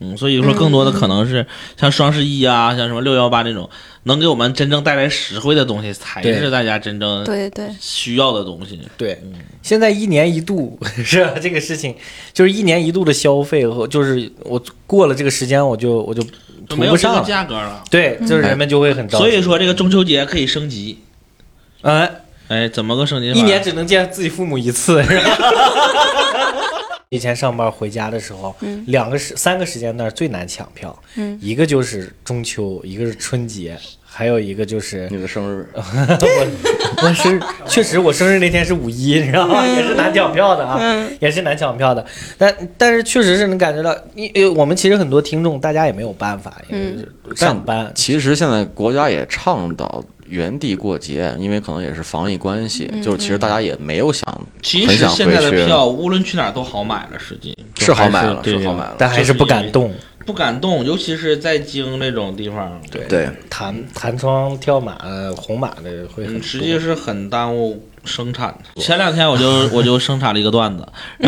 [0.00, 1.46] 嗯，所以说更多的可能是
[1.78, 3.70] 像双十一啊，像什么六幺八这种，
[4.02, 8.80] 能给我们真正带来实惠的东西，才是大家真正对对，需要的东西。
[8.96, 9.22] 对，
[9.62, 11.34] 现在一年一度 是吧？
[11.40, 11.94] 这个事情
[12.32, 16.22] 就是一年一度的消费和就是我过了这个时间我就我就
[16.68, 17.22] 就没有上了。
[17.22, 19.24] 价格了，对，就是人们就会很着急。
[19.24, 20.98] 所以说这个中秋节可以升级。
[21.82, 22.10] 哎，
[22.48, 23.38] 哎，怎么个升级法？
[23.38, 25.38] 一年只能见自己父母一次，是吧？
[27.14, 28.52] 以前上班回家的时候，
[28.86, 31.38] 两个时三个时间段最难抢票，嗯。
[31.40, 39.64] 一个就是中秋，一个是春节，还有一个就是你的生日， 我我生日，确实我生日那天是五一，你知道吗？
[39.64, 41.16] 也是难抢票的啊，嗯。
[41.20, 42.04] 也是难抢票的。
[42.36, 47.92] 但但是确实是能感觉到，你呃我们其实很多听众大家也没有办法，因为上班。
[47.94, 58.96] 其实现在国家也倡导原地过节，因为可能也是防疫关系，就是其实大家也没有想其实现在的票无论去哪儿都好买了，实际是好买了，是好买了。
[58.98, 59.94] 但还是不敢动。
[60.26, 64.96] 不敢动，尤其是在京那种地方，对，对，弹弹窗、跳马、
[65.36, 68.80] 红马的会很嗯，实际是很耽误生产的。
[68.80, 70.88] 前两天我就 我就生产了一个段子，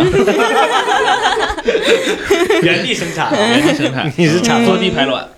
[2.62, 3.30] 原地生产。
[3.36, 5.28] 原地生产，你是产坐地排卵，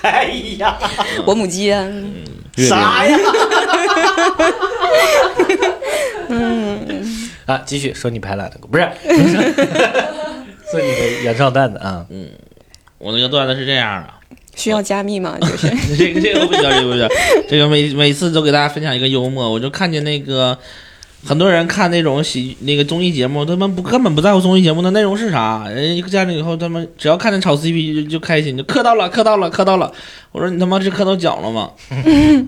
[0.00, 0.78] 哎呀，
[1.26, 1.86] 我母鸡啊，
[2.56, 3.18] 啥呀？
[6.28, 8.82] 嗯啊，继续说你排卵的故，不是
[10.70, 12.04] 说你的原创段子啊。
[12.10, 12.28] 嗯
[12.98, 14.08] 我那个段子是这样的。
[14.56, 15.36] 需要加密吗？
[15.42, 17.08] 就是这个这个不需要，这个不需要，
[17.46, 20.58] 这个每每次都给大家分享一个幽默，我就看见那个
[21.26, 29.92] 很多人看那种喜那个综艺节目，他们不根本不在乎综艺节目的内容是啥，人一个家庭以后，他们只要看见炒 CP 就就开心，就磕到了，磕到了，磕到了。
[30.30, 31.72] 我说你他妈是磕到脚了吗？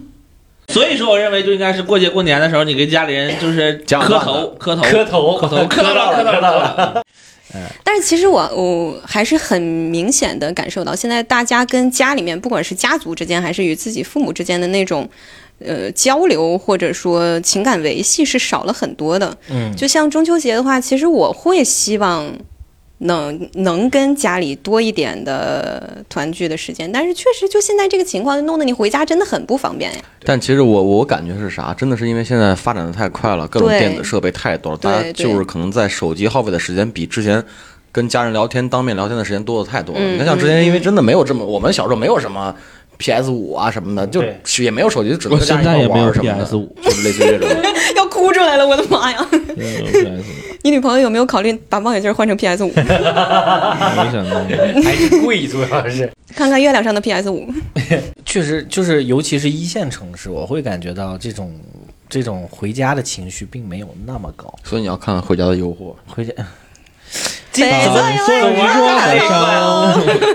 [0.68, 7.02] 所以说，我认为就应该是过节过年的时候，你给家里人就是磕头，磕头，磕头，磕头，磕到了，磕到了，磕到了。
[7.82, 15.08] 但是其实我我还是很明显的感受到，现在大家跟家里面，不管是家族之间，还是与自己父母之间的那种，
[15.64, 19.36] 呃，交流或者说情感维系是少了很多的。
[19.50, 22.32] 嗯，就像中秋节的话，其实我会希望
[22.98, 29.98] 能能跟家里多一点的团聚的时间，但是确实就现在这个情况，弄得你回家真的很不方便呀。
[30.24, 31.72] 但其实我我感觉是啥？
[31.74, 37.44] 真的是因为现在发展的太快了，各种电子设备太多了，大家就是可能在手机耗费的时间比之前
[37.92, 40.00] 跟家人聊天、当面聊天的时间多的太多了。
[40.00, 42.54] 嗯你看，像之前因为真的没有这么，我们小时候没有什么
[42.98, 47.48] PS 五啊什么的，就对也没有手机，就只能现在也没有块玩什么的 PS5 就是类似于这种。
[47.96, 49.26] 要哭出来了，我的妈呀！
[50.62, 54.44] 你女朋友有没有考虑把望远镜换成 PS 五，没想到，
[54.82, 56.11] 还是贵，主要是。
[56.34, 57.46] 看看月亮上的 PS 五？
[58.26, 61.54] 确实，就是尤其是一线城市，我会感觉到这种
[62.08, 64.52] 这种回家的情绪并没有那么高。
[64.64, 65.92] 所以你要看看《回家的诱惑》。
[66.06, 66.32] 回家，
[67.52, 68.34] 北怎么方有说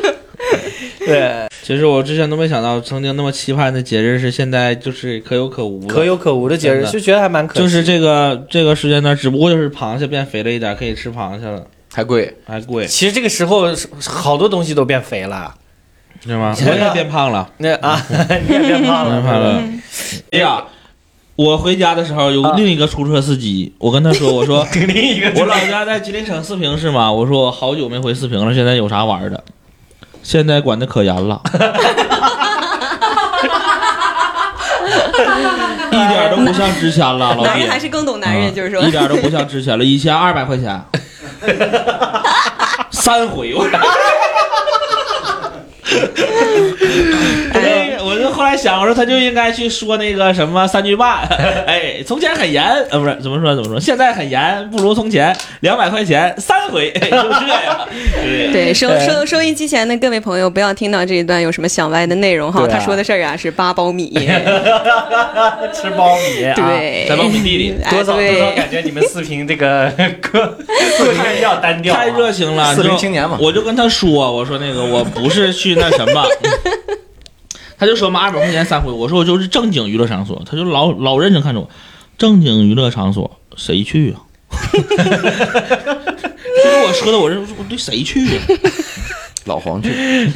[0.02, 0.14] 说
[1.06, 7.60] 对，其实我之前都没想到，曾经那么期盼的节日是现在就是可有可无，可有可无的节日，就觉得还蛮可惜。
[7.60, 13.68] 就是这个这个时间段，只不过就是螃蟹变肥了一点，可以吃螃蟹了，还贵，还贵，其实这个时候
[14.06, 15.54] 好多东西都变肥了。
[16.26, 16.56] 是吗？
[16.66, 18.02] 我也变胖了，那 啊，
[18.48, 19.62] 你也变胖了，变胖了。
[20.32, 20.64] 哎呀，
[21.36, 24.66] 我回家的时候有另一个出租车司机，我跟他说，我说
[25.36, 29.44] 我老家在吉林省四平市嘛，我说我好久没回四平了，现在有啥玩的？
[30.24, 31.40] 现在管的可严了，
[35.92, 37.70] 一点都不像之前了，老弟男人。
[37.70, 40.82] 还是更懂男人，就是说啊一点都不像之前了，以前二百块钱，
[42.90, 43.68] 三回我。
[48.34, 51.20] 后来想，我说他就应该去说那个什么三句半，
[51.68, 57.88] 哎，从前很严，呃，不是怎么说怎么说，现在很严，不如从前，两百块钱三回， 哎就这样。
[58.16, 62.64] 对对，收收收音机前的各位朋友，不要听到这一段有什么想歪的内容哈。
[62.64, 62.68] 啊。
[62.70, 64.12] 他说的事儿啊是八苞米，
[65.74, 67.76] 吃苞米，啊，对，在苞米地里。
[67.84, 69.92] 哎多少多少，感觉你们四平这个
[70.22, 70.58] 个
[70.98, 73.38] 过程比较单调啊，太热情了，四平青年嘛。
[73.40, 76.26] 我就跟他说，我说那个我不是去那什么，
[77.84, 81.70] 他就说嘛二百块钱三回，我说我就是正经娱乐场所，他就老老认真看着我，
[82.18, 84.24] 正经娱乐场所谁去啊？
[84.72, 88.44] 就是我说的，我这我对谁去啊？
[89.44, 89.92] 老黄去，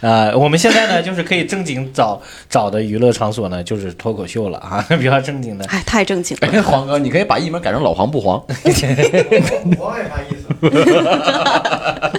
[0.00, 5.64] 呃，我们现在呢，就是可以正经找找的娱乐场所呢，就是脱口秀了啊， 比较正经的。
[5.64, 6.46] 哎，太正经了。
[6.46, 8.38] 哎，黄哥，你可以把艺名改成老黄不黄。
[8.38, 10.54] 黄也啥意思？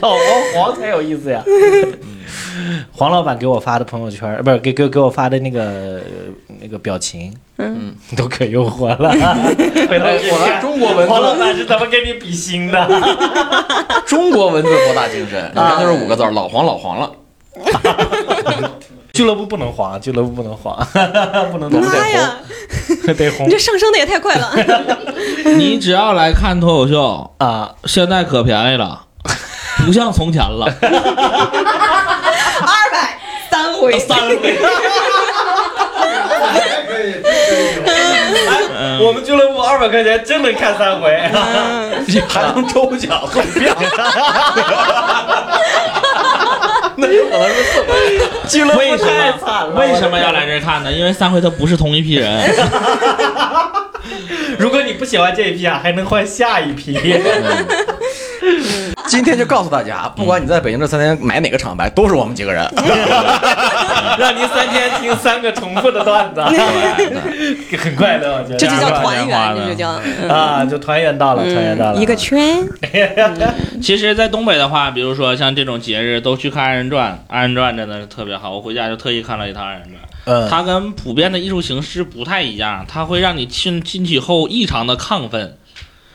[0.01, 0.19] 老黄
[0.53, 1.41] 黄才有意思呀。
[2.91, 6.01] 黄老板给我发的朋友圈，呃不是给给给我发的那个呃
[6.61, 9.11] 那个表情，嗯，都可诱惑了。
[9.11, 12.87] 回头我们中国文字黄老，板是怎么给你比心的？
[14.05, 15.51] 中国文字博大精深。
[15.53, 17.11] 你看，就是五个字儿，老黄老黄了。
[19.13, 20.75] 俱乐部不能黄，俱乐部不能黄，
[21.51, 22.35] 不能红，妈呀，
[23.15, 24.51] 得红你这上升的也太快了。
[25.55, 27.75] 你只要来看脱口秀，啊！
[27.85, 29.05] 现在可便宜了，
[29.85, 30.91] 不像从前了，二
[32.91, 33.19] 百
[33.49, 34.57] 三回，三回。
[39.01, 41.11] 我们俱乐部二百块钱真能看三回，
[42.07, 43.75] 你 还能抽奖送票，
[46.95, 48.21] 那有可能是四回。
[48.47, 49.75] 俱乐部为什么太惨了。
[49.75, 50.91] 为什么要来这儿看呢？
[50.91, 52.29] 因为三回他不是同一批人。
[54.59, 56.97] 如果你不喜欢这一批啊，还能换下一批。
[59.07, 62.65] 今天就告诉大家，不管你在北京这三天买哪个厂牌，都是我们几个人。
[64.17, 66.41] 让您三天听三个重复的段子，
[67.77, 72.63] 很快乐，我觉得这就叫团圆，的这就叫嗯啊，就团圆到了，团圆到了，一个圈。
[73.81, 78.51] 其实，在东北的话，比如说像这种节日，都去看二人转，二人转真的是特别好。
[78.51, 85.57] 我回家就特意看了一趟二人转，嗯，它跟普遍的艺术形式不太一样，它会让你进进去后异常的亢奋，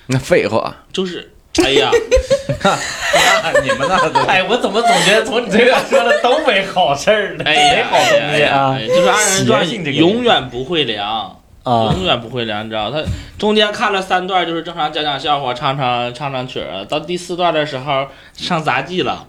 [0.06, 1.90] 那废话，就是，哎呀，
[3.62, 7.44] 你们那都哎，我怎么总觉得从你这个说的都没好事儿呢？
[7.44, 11.37] 哎呀，没好东西啊就是二人转性这个永远不会凉。
[11.68, 12.90] 啊永远不会凉，你知道？
[12.90, 13.02] 他
[13.38, 19.26] 中间看了三段，就是正常讲讲笑话、唱唱唱唱曲儿，到第四段的时候上杂技了，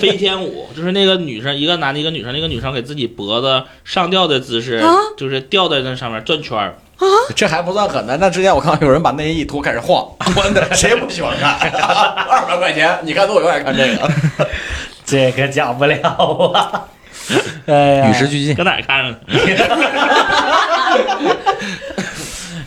[0.00, 6.74] 飞天舞，就是那个女生，一个男的，一个女生，那个女生给自己脖子上吊的姿势，啊就是吊在那上面转圈儿。
[7.36, 8.16] 这还不算狠的。
[8.16, 10.04] 那之前我看到有人把内衣一脱开始晃，
[10.36, 11.56] 我的谁不喜欢看？
[12.28, 14.48] 二百块钱，你看多，我永远看这个。
[15.04, 15.96] 这个讲不了
[16.52, 16.88] 啊。
[17.66, 19.14] 哎呀，与时俱进，搁哪儿看的？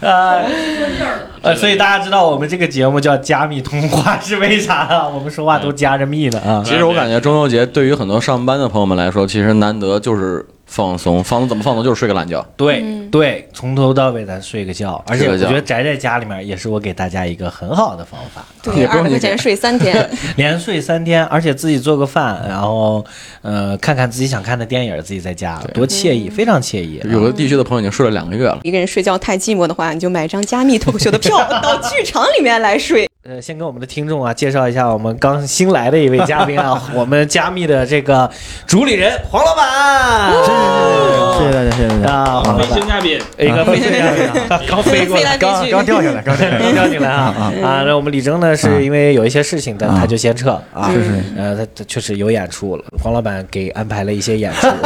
[0.02, 0.42] 啊，
[1.44, 5.08] 呃，所以大家知道我们这个节目叫加密通话是为啥啊？
[5.14, 6.64] 我们说话都加着密的啊。
[6.66, 11.84] 其实我感觉中秋节对于很多上班的朋友们来说，其实难得就是放松，放松怎么放松？
[11.84, 12.42] 就是睡个懒觉。
[12.56, 12.82] 对
[13.12, 23.04] 对，从头到尾咱睡个觉， 而且我觉得宅在家里面也是我给大家一个很好的方法，对，二十块钱睡三天， 连睡三天，而且自己做个饭，然后
[23.42, 27.00] 呃看看自己想看的电影，自己在家多惬意，非常惬意。
[27.00, 28.60] 啊有的地区的朋友已经睡了两个月了。
[28.64, 33.11] 一个人睡觉太寂寞的话，你就买张加密脱口秀的票到剧场里面来睡。
[33.24, 38.28] 呃，先跟我们的听众啊介绍一下我们刚新来的一位嘉宾啊， 我们加密的这个
[38.66, 40.32] 主理人黄老板，
[41.38, 42.14] 谢谢大家，谢谢大家。
[42.14, 46.36] 啊，黄老飞板行嘉宾，一个飞行嘉宾啊， 刚飞过来，刚刚掉下来，刚
[46.74, 47.52] 掉进来 啊。
[47.64, 47.84] 啊！
[47.86, 50.52] 那我们李征呢，是因为有一些事情，但他就先撤。
[50.74, 50.92] 啊。
[50.92, 51.24] 是是。
[51.38, 54.68] 呃，他他确实有演出了，黄老板给安排了一些演出，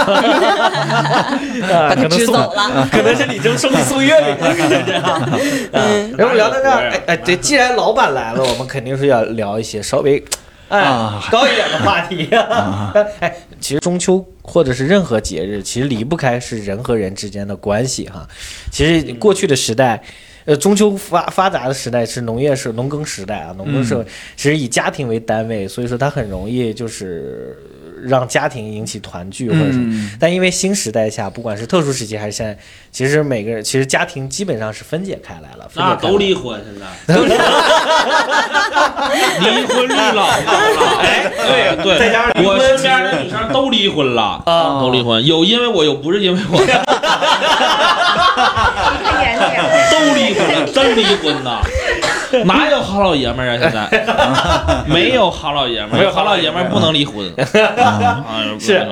[1.72, 5.30] 啊，可能送走了，可能是李征送送月饼了，可能是啊。
[5.72, 10.24] 嗯，然后聊到这儿，哎哎，对，既然老板来了，我们肯定是要聊一些稍微。
[10.70, 12.28] 哎啊，高一点的话题。
[13.20, 18.28] 哎，其实中秋或者是任何节日，其实离不开是人和人之间的关系哈。
[18.72, 20.02] 其实过去的时代。
[20.46, 27.58] 呃，中秋发发达的时代是农业社农耕时代啊，农耕社会其实以家庭为单位，所以说它很容易就是
[28.08, 32.56] 让家庭引起团聚，或者是，嗯但因为新时代下，不管是特殊时期还是现在，
[32.92, 36.62] 其实每个人其实家庭基本上是分解开来了，分解那开来都离婚，
[37.08, 37.26] 现 在
[39.50, 41.00] 离婚率老高了。
[41.02, 44.80] 哎，对对，再加上我身边的女生都离婚了，啊。
[44.82, 46.58] 都离婚，有因为我，有不是因为我，
[49.92, 51.60] 都离婚了，真离婚呐！
[52.46, 53.58] 哪有好老爷们儿啊？
[53.62, 57.26] 现在 没有好老爷们儿，没有好老爷们儿不能离婚。
[58.60, 58.86] 是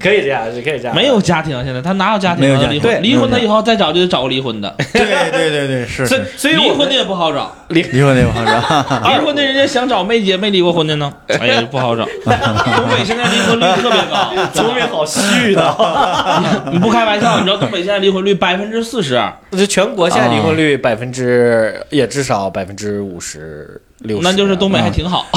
[0.00, 2.90] 可以这样，是可以这样，没有家庭，现在他哪有家庭没有家庭能离婚？
[2.90, 6.20] 对离婚他以后再找就得找个离婚的，对对对对，是所以。
[6.36, 7.52] 所以离婚的也不好找。
[7.68, 12.04] 离离婚的也不好找，离婚的人家想找没结没离过婚的呢，哎呀不好找。
[12.04, 15.76] 东北现在离婚率特别高，东北好虚的，
[16.72, 19.20] 你不开玩笑，你知道东北现在离婚率百分之四十，
[19.50, 25.26] 这全国现在离婚率百分之也至少百分之五十六，那就是东北还挺好。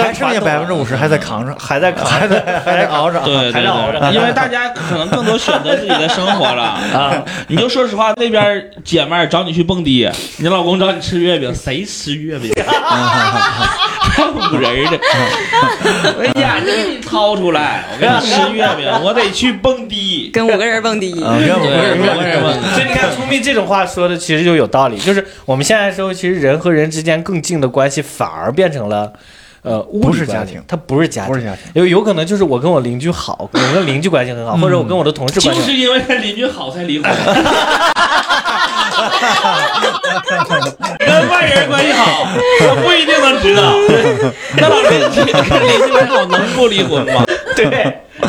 [0.00, 3.20] 还剩下百分之五十还在扛上，还在扛 还在还在熬着。
[3.20, 6.62] 对对还在熬着对，因为大家可能更多选择自己的生活了
[6.94, 7.22] 啊。
[7.48, 12.50] 你就说实话，那边姐妹儿找你去蹦迪，你老公找你吃月饼，谁吃月饼？
[14.20, 14.98] 还唬人的，
[16.18, 20.30] 我眼睛给你掏出来，我给你吃月饼， 我得去蹦迪。
[20.32, 22.74] 跟五个人蹦迪，啊，跟我对，们我什么？
[22.74, 29.12] 所以你看，聪明这种话说的其实就有道理，就是我们现在说，其实人和人之间更近的关系反而变成了。
[29.62, 35.66] 呃，不是家庭它不是家庭，不是家庭有有可能就是我跟我邻居好，我跟邻居关系很好，或者我跟我的同事关系好。
[35.66, 37.04] 就是因为跟邻居好才离婚。
[40.98, 42.26] 跟外人关系好，
[42.70, 43.74] 我不一定能知道。
[44.56, 47.24] 那老师， 你跟邻居关系好能不离婚吗？
[47.56, 47.66] 对，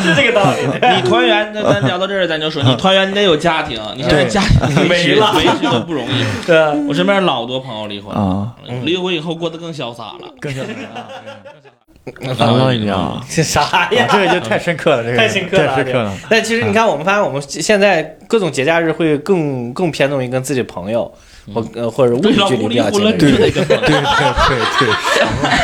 [0.00, 0.58] 是这个道理。
[0.96, 6.24] 你团圆，那咱聊到这儿，咱就说，你团圆你得有家庭，你现在家庭维持没了维持都不容易。
[6.46, 8.52] 对啊，我身边老多朋友离婚，啊，
[8.84, 10.28] 离婚以后过得更潇洒了。
[10.40, 10.64] 更像
[12.58, 13.22] 啊一样。
[13.28, 14.08] 是啥呀？
[14.10, 16.12] 这个就太深刻了，这个太深刻了，太深刻了。
[16.28, 21.10] 但其实你看，我们发现我们现在各种节假日会更更偏重于跟自己朋友
[21.54, 23.76] 或呃或者物理距离比较近的对对对对，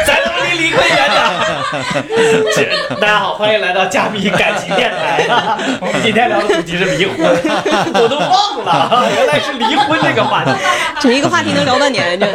[0.06, 0.17] 咱他妈
[0.52, 2.68] 离离婚远点。
[3.00, 5.24] 大家好，欢迎来到加密感情电台。
[5.80, 7.16] 我们今天聊的主题是离婚，
[7.94, 10.50] 我都忘了，原来是离婚这个话题。
[11.00, 12.26] 整一个话题能聊半年，这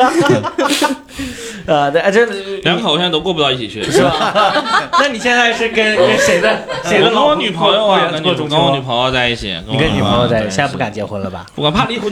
[1.68, 2.26] 啊，对，这
[2.64, 4.54] 两口现在都过不到一起去，是吧？
[5.00, 8.82] 那你现在是跟 跟谁的谁的老婆跟我女朋友啊，跟我女？
[8.82, 11.46] 朋友在一起，你跟女朋友在一起，现在不敢结婚了吧？
[11.56, 12.12] 我怕离婚。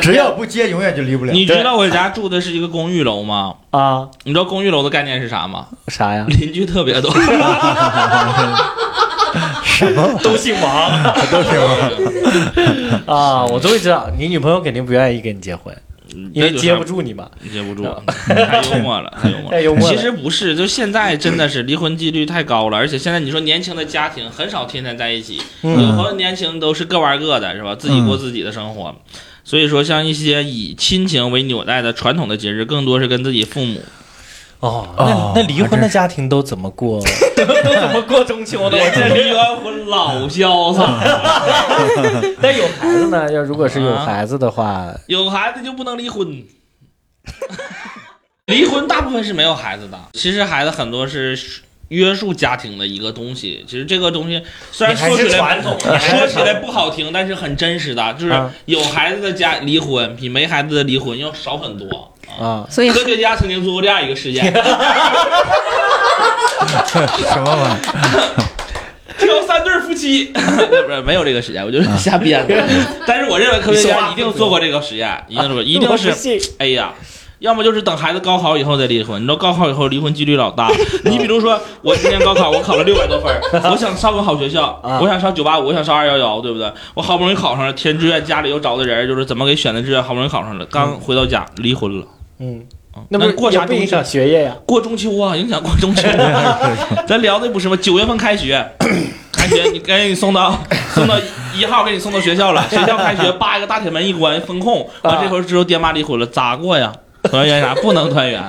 [0.00, 1.32] 只要不结，永远就离不了。
[1.32, 3.54] 你知道我家住的是一个公寓楼吗？
[3.70, 5.66] 啊，你知道公寓楼的概念是啥吗？
[5.88, 6.24] 啥呀？
[6.28, 7.10] 邻居特别多，
[9.64, 10.90] 什么都姓王
[11.30, 11.52] 都姓
[13.06, 13.16] 王？
[13.16, 13.44] 啊！
[13.46, 15.74] 我终于知道，你女朋友肯定不愿意跟你结婚，
[16.32, 17.30] 因为接不住你嘛。
[17.52, 17.82] 接不住，
[18.28, 19.50] 太幽默了，太幽默了。
[19.50, 27.74] 太幽默其实不是，就现在真的是离婚几率太高了，而且现在你说年轻的家庭很少天天在一起，嗯有的年轻都是各玩各的，是吧？
[27.74, 28.94] 自己过自己的生活。
[29.44, 33.80] 所以说，像一些以亲情为纽带的传统的节日，更多是跟自己父母。
[34.60, 37.00] 哦，哦那那离婚的家庭都怎么过？
[37.36, 37.44] 都
[37.74, 38.76] 怎么过中秋的？
[38.78, 41.00] 我这离完婚老潇洒，
[42.42, 43.32] 但有孩子呢？
[43.32, 46.44] 要如果是有孩子的话，有孩子就不能离婚。
[48.46, 51.38] 离婚大部分是没有孩子的，其实孩子很多是
[51.88, 53.64] 约束家庭的一个东西。
[53.68, 54.42] 其实这个东西
[54.72, 62.14] 虽然说起来传统，说起来不好听，但是很真实的，就是啊有孩子的家离婚比没孩子的离婚要少很多。
[62.40, 64.44] 啊，所以科学家曾经做过这样一个实验，
[66.86, 68.44] 什么玩意儿？
[69.18, 70.26] 挑三对夫妻，
[70.86, 72.54] 不是没有这个实验，我就是瞎编的。
[73.06, 76.14] 但是我认为科学家一定做过这个实验，一定做过，一定是
[76.58, 76.92] 哎呀，
[77.40, 79.20] 要么就是等孩子高考以后再离婚。
[79.20, 80.70] 你知道高考以后离婚几率老大。
[81.04, 83.34] 你比如说，我今年高考我考了六百多分，
[83.72, 86.72] 我想上个好学校，啊我想上九八五，我想上二幺幺，对不对？
[86.94, 92.06] 我好不容易考上了，填志愿家里又找的人，就是怎么给选的志愿，好不容易考上了，刚回到家离婚了。
[92.40, 92.62] 嗯，
[92.94, 94.04] 啊那过啥不影响？
[94.04, 94.56] 学业呀？
[94.66, 96.08] 过中秋啊，影响过中秋。
[97.06, 97.76] 咱聊的不是吗？
[97.80, 98.64] 九月份开学，
[99.32, 100.56] 开学你赶紧送到
[100.94, 101.14] 送到
[101.56, 102.64] 一号，给你送到学校了。
[102.70, 104.88] 学校开学，扒一个大铁门一关，封控。
[105.02, 106.92] 完这会儿之后爹妈离婚了，咋过呀？
[107.24, 107.74] 团圆啥？
[107.74, 108.40] 不能团圆。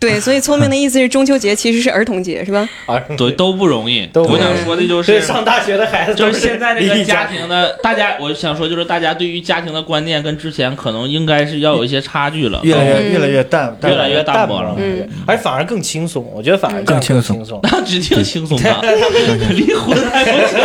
[0.00, 2.66] 对，所以聪明的意思是中秋节其实是儿童节，是吧？
[2.86, 4.08] 啊，对，都不容易。
[4.14, 5.20] 我想说的就，是。
[5.20, 12.58] 上大学的孩子就是现在这个家庭的，大家我想说，就是大家对于家庭的观念跟之前可能应该是要有一些差距了。
[12.62, 18.80] 越来越嗯越来越淡，越来越淡淡薄了嗯，而且反而更轻松，我觉得反而更轻松，那指定轻松啊，
[19.52, 20.56] 离婚还不是？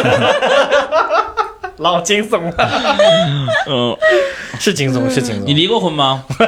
[1.77, 2.53] 老惊悚了，
[3.67, 3.95] 嗯，
[4.59, 5.43] 是惊悚是惊悚。
[5.45, 6.23] 你离过婚吗？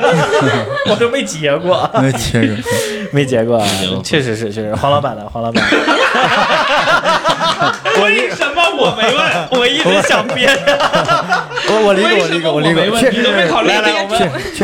[0.90, 2.56] 我都没结过，没结过。
[3.12, 3.64] 没结过
[4.04, 4.76] 确实是，确实。
[4.76, 5.28] 黄老板的？
[5.30, 5.64] 黄老板，
[8.04, 9.48] 为什么我没问？
[9.60, 10.50] 我一直想编。
[11.70, 14.20] 我我离过，我离过，我离过，确实你都没考虑来来，我们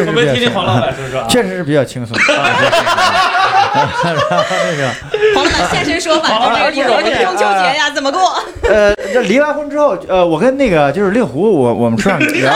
[0.08, 1.28] 我们听听黄老板说说啊。
[1.30, 2.18] 确实是比较轻松。
[3.74, 4.90] 然后那个
[5.36, 6.28] 黄老板现身说法，
[6.72, 6.90] 这个
[7.24, 8.38] 中秋节呀，怎么过？
[8.70, 12.54] 呃，这离完婚之后，呃，我跟那个就是令狐，我我们吃饭聊，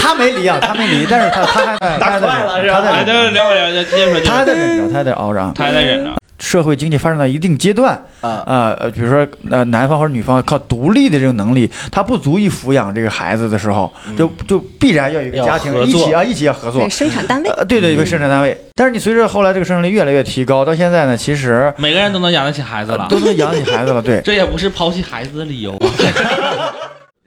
[0.00, 5.52] 他没离啊，他没离，但是他他还在，他还在打快了是吧他来，在再聊聊，再接着说，他还在忍着，他还在熬着啊。
[5.54, 6.10] 他还在忍着。
[6.38, 17.50] 社会经济发展到一定阶段，啊呃呃，比如说呃男方或者女方靠独立的这种能力，他不足以抚养这个孩子的时候，就就必然要有一个家庭一起啊一起要合作对，，生产单位。
[17.50, 18.56] 呃对对，一个生产单位。
[18.74, 24.20] 但是你随着后来这个生产力越来越提高，到现在呢，其实每个人都能养得起孩子了， 都能养起孩子了，对。
[24.24, 25.86] 这也不是抛弃孩子的理由啊。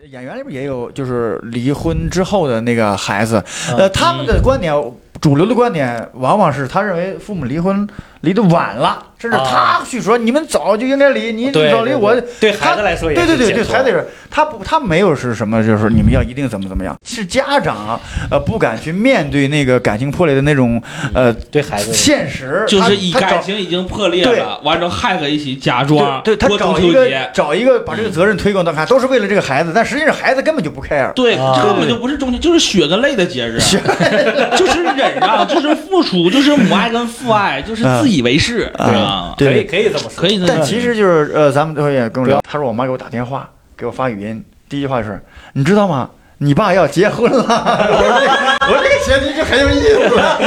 [0.09, 4.73] 演员里边也有，就是离婚之后的那个孩子，嗯呃，他们的观点，
[5.19, 7.85] 主流的观点往往是他认为父母离婚
[8.21, 14.07] 离得晚了，甚至他去说你们早就应该离，你早离我，对孩子来说也对对对对，孩子也是。
[14.29, 17.99] 他不他没有是什么，就是你们要一定怎么怎么样，是家长
[18.29, 20.81] 呃不敢去面对那个感情破裂的那种
[21.13, 27.07] 呃对孩子现实，就是以感情已经破裂对了，完之后害个一起假装对对，他找一个。
[27.33, 31.11] 找一个把这个责任推给到看，都是为了这个孩子，但实际上孩子根本就不 care。
[31.13, 33.57] 对，啊根本就不是中间，就是血跟泪的节日，
[34.57, 40.43] 就是忍让，就是付出，就是母爱跟父爱，就是自以为是，对吧，对可以可以这么说，可以。
[40.47, 45.21] 但其实就是呃，咱们最后也跟我聊，他说我妈给我打电话，给我发语音，第一句话就是，
[45.53, 46.09] 你知道吗？
[46.39, 47.39] 你爸要结婚了。
[47.49, 48.31] 我说这个，
[48.67, 50.39] 我说这个前提就很有意思了。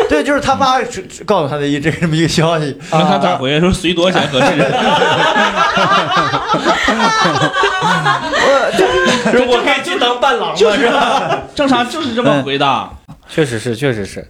[0.08, 0.80] 对，就是他爸
[1.26, 2.74] 告诉他的一这这么一个消息。
[2.90, 3.60] 那他咋回？
[3.60, 4.46] 说随多少钱合适？
[9.30, 10.54] 是我可以去当伴郎吗？
[10.56, 10.90] 就是？
[11.54, 12.90] 正常就是这么回答。
[13.28, 14.26] 确实是，确实是。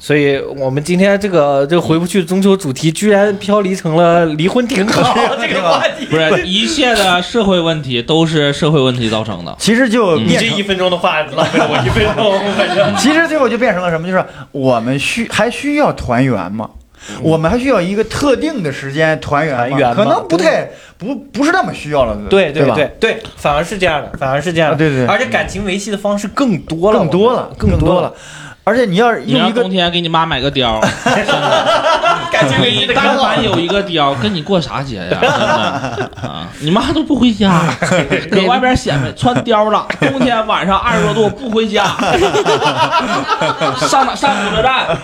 [0.00, 5.02] 所以我们今天这个这个回不去中秋主题，居然飘离成了离婚挺好
[5.40, 6.06] 这个话题。
[6.06, 9.54] 不是一切的社会问题都是社会问题造成的。
[9.58, 14.06] 其实就你这一分钟的话浪费了我一分钟，反正其实最后就变成了什么？
[14.06, 16.70] 就是我们需还需要团圆吗？
[17.22, 19.94] 我们还需要一个特定的时间团圆吗？
[19.94, 22.74] 可能不太不不是那么需要了，对对吧？
[22.74, 28.14] 对对，反而是这样的，反而是这样的，对对而且感情维系的方式更多了，更多了，更多了。。
[28.68, 30.78] 而且你要是你用一个让冬天给你妈买个貂，
[32.30, 33.42] 感情维系你的但凡。
[33.42, 35.16] 有一个貂，跟你过啥节呀？
[35.18, 37.62] 真的啊，你妈都不回家，
[38.30, 41.84] 搁外边显摆穿貂了，冬天晚上二十多度不回家，
[43.88, 44.98] 上哪上火车站？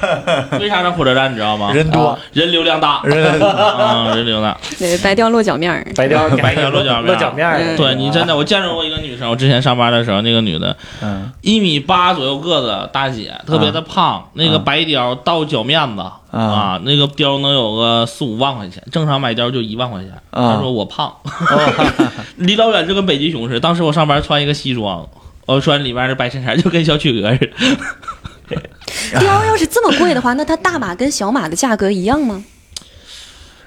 [0.60, 1.30] 为啥上火车站？
[1.32, 1.70] 你知道吗？
[1.72, 4.54] 人多啊人流量大，人啊，人流大。
[4.78, 5.82] 对，白貂落脚面儿。
[5.96, 20.10] 白貂白貂落脚面落脚面对你真的，我见着过一个女生，我之前上班的时候，那个女的嗯一米八左右个子大姐，特别的胖，那个白貂到脚面子啊，那个貂能有个四五万块钱，正常买貂就一万块钱。
[20.30, 21.14] 啊她说我胖，
[22.36, 23.60] 离老远就跟北极熊似的。
[23.60, 25.08] 当时我上班穿一个西装，
[25.46, 27.38] 我穿里面的白衬衫，就跟小企鹅似
[28.48, 28.56] 的。
[29.14, 32.44] 貂要是这么贵的话，那它大码跟小码的价格一样吗？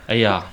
[0.07, 0.43] 哎呀，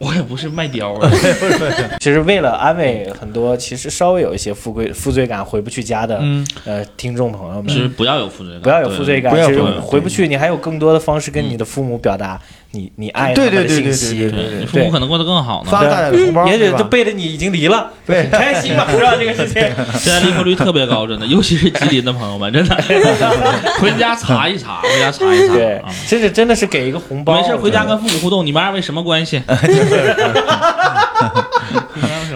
[0.00, 1.08] 我也不是卖貂的，
[2.00, 6.46] 其实为了安慰很多其实稍微有一些负罪负罪感回不去家的、嗯。
[6.64, 12.40] 呃听众朋友们，其实不要有负罪感，不要有负罪感，其实回不去，你还有更多的方式跟你的父母表达
[12.74, 14.18] 你你爱他的对对对信息。
[14.18, 15.70] 对对你父母可能过得更好呢。
[15.70, 19.14] 发大点的红包，也许就背着你已经离了，对很开心吧，是吧？
[19.18, 19.62] 这个事情，
[19.98, 22.76] 现在离婚率特别高，真的，尤其是吉林的朋友们，真的，
[23.80, 25.54] 回家查一查，回家查一查。
[25.54, 29.40] 对啊，真是真的是给一个红包，没事，回家跟父母互动，你们二位什么关系？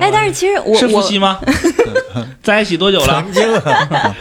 [0.01, 1.39] 哎，但是其实我我是夫妻吗？
[2.43, 3.23] 在一起多久了？
[3.23, 4.17] 曾经啊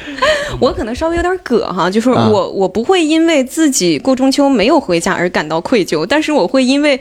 [0.59, 2.29] 我可能稍微有点葛哈，就是啊。
[2.29, 6.99] 我、我不会因为自己过中秋没有回家而感到愧疚，但是我会因为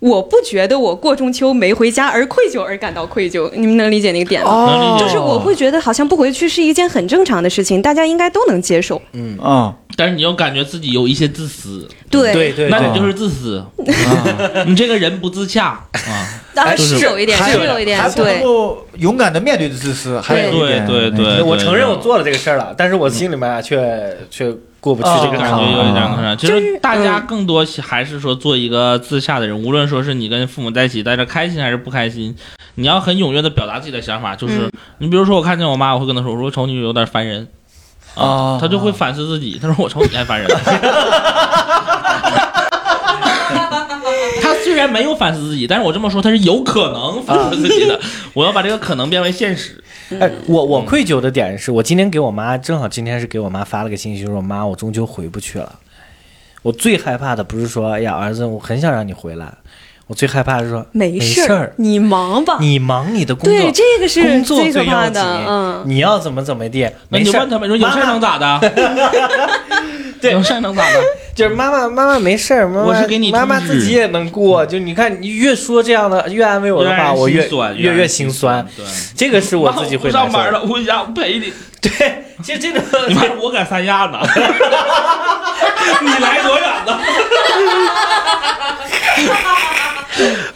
[0.00, 3.50] 我不觉得我过中秋没回家而愧疚而感到愧疚。
[3.54, 4.96] 你们能理解那个点吗？
[4.98, 9.00] 就是我会觉得好像不回去是一件很正常的事情，大家应该都能接受。
[9.12, 13.64] 嗯啊但是你又感觉自己有一些自私，对，对对，那你就是自私，
[14.64, 16.40] 你这个人不自洽啊。
[16.54, 18.42] 当然就是是有一点，是有一点还，不能对。
[18.44, 25.56] 够勇敢的面对自私，还有一对点对对对我承认我做了这个事儿了，但是我心里面啊却却过不去啊这个坎儿。
[25.56, 32.34] 感觉有一点那啥，就就是是大家更多还是说做一个自洽的人，无论说是你跟父母在一起待着开心还是不开心，
[32.76, 34.36] 你要很踊跃的表达自己的想法。
[34.36, 37.46] 就是嗯你比如说，我看见我妈，我会跟她说，我说瞅你有点烦人
[38.14, 40.48] 啊她就会反思自己，她说我瞅你还烦人。
[44.78, 47.98] 然没有反思自己，但是我这么说，他是有可能反思自己的。
[48.34, 49.82] 我要把这个可能变为现实。
[50.18, 55.78] 哎，我我愧疚的点是我今天给我妈，正好今天是给我妈发了个信息，说妈，我终究回不去了。
[56.62, 59.52] 我最害怕的不是说，哎呀，儿子，我很想让你回来。
[60.06, 62.56] 我最害怕的是说，没事事儿，你忙吧。
[62.60, 65.44] 你忙你的工作，对，这个是工作最要紧的。
[65.46, 68.58] 嗯，你要怎么怎么地，没事儿那你就问他们说有事儿能咋的？
[70.20, 71.00] 对有事儿能咋的？
[71.34, 74.66] 就是妈妈，妈妈没事儿，妈妈我是给你妈妈自己也能过。
[74.66, 78.66] 就你看，你越说这样的，越安慰我的话，我越心酸，越越越心心酸。。
[78.76, 78.84] 对，
[79.16, 81.52] 这个是我自己会不上班了，我回家我陪你。
[81.80, 84.18] 对，其实这个 你妈我搁三亚呢，
[86.02, 86.98] 你来多远呢？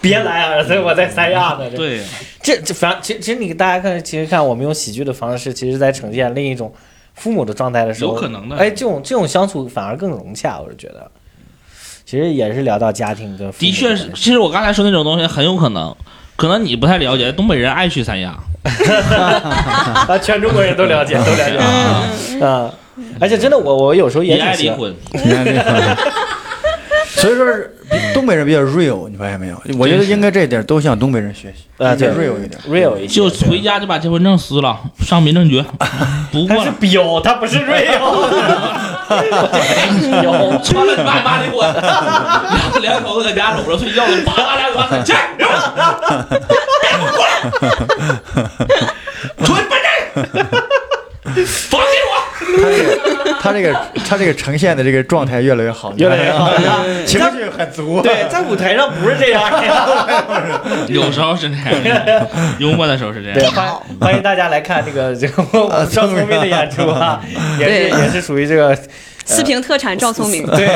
[0.00, 1.70] 别来啊，所以，我在三亚呢。
[1.70, 2.00] 这对，
[2.42, 6.74] 这这反正其实其实你大家看，其实看我们用喜剧的方式，其实在呈现另一种
[7.14, 11.10] 父母的状态的时候，有可能的哎，这种这种相处反而更融洽，我是觉得。
[12.04, 14.10] 其实也是聊到家庭跟父母的确是。
[14.14, 15.94] 其实我刚才说那种东西很有可能，
[16.36, 18.38] 可能你不太了解，东北人爱去三亚。
[18.62, 22.74] 啊， 全中国人都了解，都了解啊，啊。
[23.18, 24.94] 而且真的，我我有时候也也爱挺喜欢离婚。
[27.23, 27.73] 所以说是
[28.12, 29.57] 东北人比较 real，你发现没有？
[29.79, 32.61] 我觉得应该这一点都向东北人学习，啊，对 real 一点。
[32.68, 35.64] real 一些，就回家就把结婚证撕了，上民政局，
[36.33, 37.20] 不 过他是彪。
[37.20, 38.01] 他不是 real。
[40.25, 41.61] 有 穿了你爸妈离婚，
[42.83, 45.12] 两两口子在家搂着睡觉呢，叭叭两个去，
[49.45, 51.82] 出去办证，放弃我。
[53.43, 53.74] 他这个
[54.09, 56.49] 他这个呈现的这个状态越来越好，越来越好
[57.05, 58.01] 情绪很足。
[58.01, 60.86] 对，在舞台上不是这样的。
[60.86, 62.28] 有时候是这样的，
[62.59, 63.53] 幽默的时候是这对，样。
[63.53, 63.68] 欢
[64.01, 67.20] 欢迎大家来看这个这个赵聪明的演出啊，
[67.59, 68.78] 也是也是属于这个
[69.24, 70.47] 四平特产赵聪明。
[70.47, 70.68] 对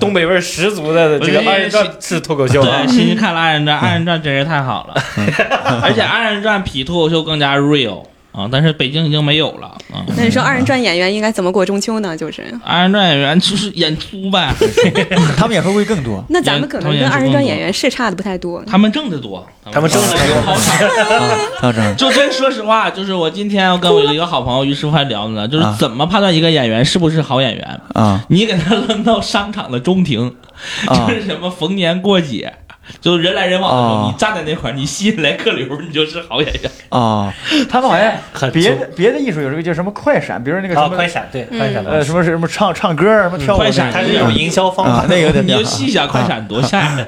[0.00, 2.92] 东北味十足的这个二人转是脱口秀啊对，。
[2.92, 4.94] 欣欣看了《二人转》，《二人转》真是太好了，
[5.82, 8.04] 而且《二人转》比脱口秀更加 real。
[8.32, 10.04] 啊，但是北京已经没有了啊。
[10.16, 12.16] 那你说二人转演员应该怎么过中秋呢？
[12.16, 14.54] 就是， 二人转演员就是演出呗，
[15.36, 16.24] 他们演出会更多。
[16.28, 18.62] 那咱们可能跟二人转演员是差的不太多。
[18.66, 20.86] 他们挣得多，他们挣得多好惨。
[21.62, 27.80] 啊，这样就真说实话，就是我今天我跟我一个好朋友于师傅还聊呢，就是怎么判断一个演员是不是好演员？
[27.94, 30.34] 啊你给他 扔到商场的中庭，
[30.86, 32.52] 啊就是什么逢年过节，
[33.00, 36.70] 就人来人往的时候，啊你站在那块儿，你吸引来客流，你就是好演员。
[36.88, 37.32] 啊，
[37.70, 47.06] 他们好像 很别的别的艺术有这个叫什么快闪，比如那个什啊，么快闪对快闪呃什么什么唱唱歌什么跳舞快闪它是有营销方法，，啊那个你就细想快闪多吓人，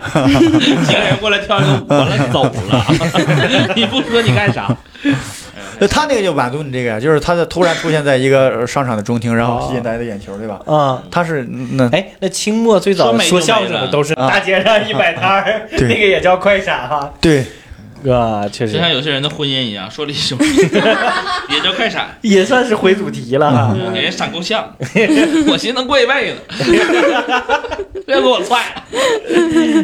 [0.84, 2.86] 几个人过来跳一个舞，完了走了，
[3.74, 4.68] 你不说你干啥？
[5.80, 10.60] 呃他那个就满足你这个呀，就是他的突然出现在一个呃商场的中庭，然后吸引大家的眼球，对吧？
[10.66, 11.02] 啊。
[11.10, 17.12] 他是那哎，那清末最早说相声的都是啊大街上一摆摊儿 那个也叫快闪哈。
[17.20, 17.44] 对
[18.10, 20.36] 啊，确实就像有些人的婚姻一样，说离就
[21.50, 22.08] 也叫快闪。
[22.22, 23.76] 也算是回主题了哈。
[23.92, 24.74] 给人闪够呛，
[25.48, 26.38] 我寻思能过一辈子，
[28.06, 28.62] 别给我踹。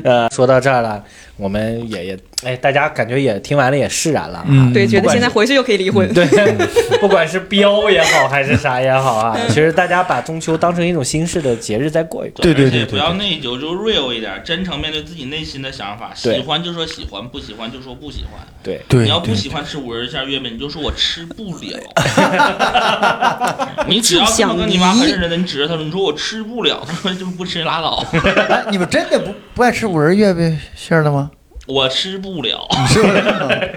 [0.04, 1.02] 呃，说到这儿了，
[1.36, 4.44] 我们也也哎，大家感觉也听完了也释然了啊。
[4.48, 6.12] 嗯对，觉得不管是现在回去就可以离婚。
[6.14, 6.26] 对，
[6.98, 12.42] 不管是标也好，还是啥也好啊，其实大家把中秋当成一种新式的节日再过一过。
[12.42, 16.12] 对对对对而且不要内疚，就 real 一点，真诚面对自己内心的想法。
[16.14, 18.40] 喜欢就说喜欢，不喜欢就说不喜欢。
[18.62, 21.78] 对，对，你要不喜欢吃五仁馅月饼，你就说我吃不了。
[23.88, 28.04] 你只要这么跟你妈很认真的，你指着她说，你说我吃不了，她说就不吃拉倒，
[28.48, 31.25] 哎，你们真的不不爱吃五仁月饼馅儿的吗？
[31.66, 32.66] 我吃不了。
[32.88, 33.74] 是不是？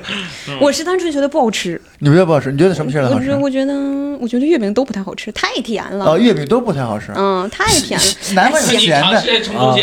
[0.62, 1.80] 我是单纯觉得不好吃。
[2.00, 2.52] 你觉得不好吃？
[2.52, 3.42] 你觉得什么馅儿的好吃我觉？
[3.42, 3.74] 我觉得
[4.22, 6.06] 我觉得月饼都不太好吃，太甜了。
[6.06, 7.12] 啊，月饼都不太好吃。
[7.16, 8.06] 嗯，太甜了。
[8.34, 9.24] 南方有咸的，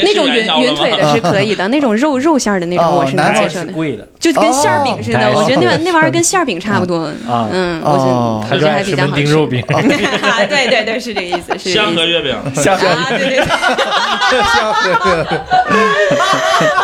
[0.02, 0.90] 那种吃元宵了匀匀腿？
[0.96, 5.18] 的是可以的， 那种肉肉馅儿的那种哦我是能接受的，贵的就跟馅儿饼似的。
[5.28, 7.04] 哦我觉得那那玩意儿跟馅儿饼差不多。
[7.28, 7.48] 啊。
[7.52, 9.22] 嗯，我哦觉得我觉得还比较好吃。
[9.24, 11.56] 丁肉饼， 对对对，是这个意思。
[11.58, 13.38] 香河月饼，像啊，对对对，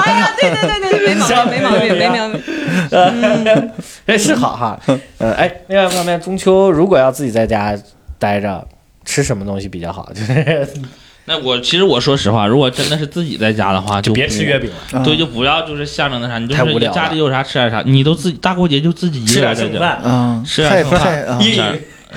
[0.05, 3.71] 哎呀，对对对对，没毛病，没毛病，没毛病。
[4.07, 4.81] 哎是好哈。
[5.19, 7.77] 嗯，哎，另外一方面，中秋如果要自己在家
[8.19, 8.67] 待着，
[9.05, 10.11] 吃什么东西比较好？
[10.15, 10.69] 就是。
[11.25, 21.57] 那我其实我说实话，如果真的是自己在家的话，就别吃月饼了，啊对，就不要就是象征那啥，你就是太无聊家里有啥吃点啥，你都自己大过节就自己一吃个人在家，点剩饭，啊，是啊太是啊太啊，一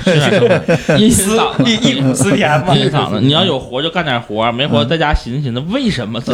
[0.04, 0.62] 吃点剩饭，
[1.00, 2.76] 阴丝嗓子，一一股思甜嘛。
[2.76, 3.20] 阴嗓子。
[3.22, 6.20] 你要有活就干点活，没活在家寻思寻思为什么。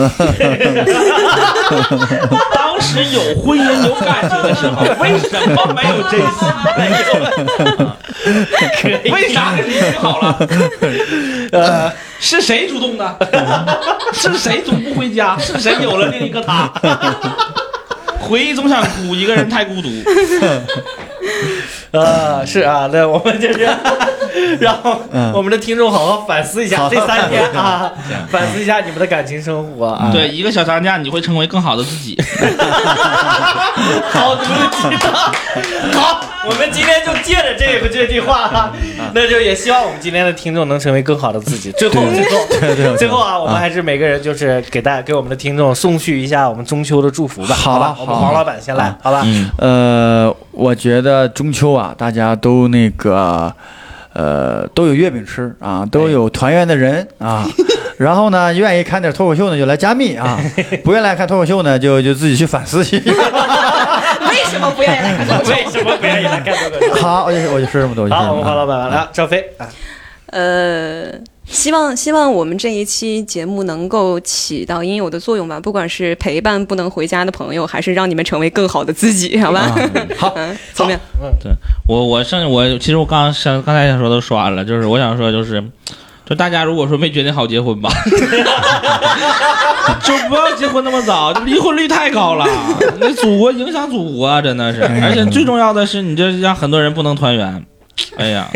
[2.53, 6.45] 当时有婚姻有感情的时候，为什么没有珍惜？
[9.11, 10.37] 为啥跟你好了？
[11.51, 13.17] 呃，是谁主动的？
[14.13, 15.37] 是谁总不回家？
[15.37, 16.71] 是谁有了另一个他？
[18.19, 19.89] 回忆总想哭，一个人太孤独。
[21.91, 23.65] 啊，是啊，那我们就是
[24.59, 24.77] 让
[25.33, 27.91] 我们的听众好好反思一下这三天啊，
[28.29, 30.09] 反思一下你们的感情生活啊。
[30.11, 32.17] 对，一个小长假，你会成为更好的自己。
[34.11, 35.11] 好毒鸡汤。
[35.93, 38.71] 好，我们今天就借着这个这句话哈，
[39.13, 41.71] 那就也希望我们今天的听众能成为更好的自己。
[41.73, 47.95] 最后，最后，最后啊，我们还是每个人就是给大家给我们的听众送去一下我们中秋的祝福吧，好吧？
[47.99, 49.21] 我们好黄老板先来，好吧？
[49.25, 53.53] 嗯，呃，我觉得中秋啊，大家都那个，
[54.13, 57.47] 呃，都有月饼吃啊，都有团圆的人啊。
[57.97, 60.37] 然后呢，愿意看点脱口秀呢，就来加密啊；
[60.83, 62.97] 不愿意来看脱口秀呢，就就自己去反思一下。
[64.31, 65.39] 为什么不愿意来看？
[65.43, 67.01] 为什么不愿意来看脱口秀？
[67.01, 68.09] 好，我就我就说这么多。
[68.09, 69.67] 好，我们黄老板完了，赵飞啊，
[70.27, 71.11] 呃，
[71.51, 79.71] 希望希望我们这一期节目能够起到应有的作用吧，不管是陪伴不能回家的朋友，还是让你们成为更好的自己， 好吧？
[80.17, 80.99] 好，嗯，怎么样？
[81.87, 85.63] 我我剩我其实我刚刚想刚才想说都说完了，就是我想说就是。
[86.23, 87.89] 就大家如果说没决定好结婚吧，
[90.01, 92.47] 就不要结婚那么早，离婚率太高了，
[93.01, 94.81] 那祖国影响祖国啊，真的是。
[95.03, 97.65] 而且最重要的是，你这让很多人不能团圆。
[98.17, 98.49] 哎呀，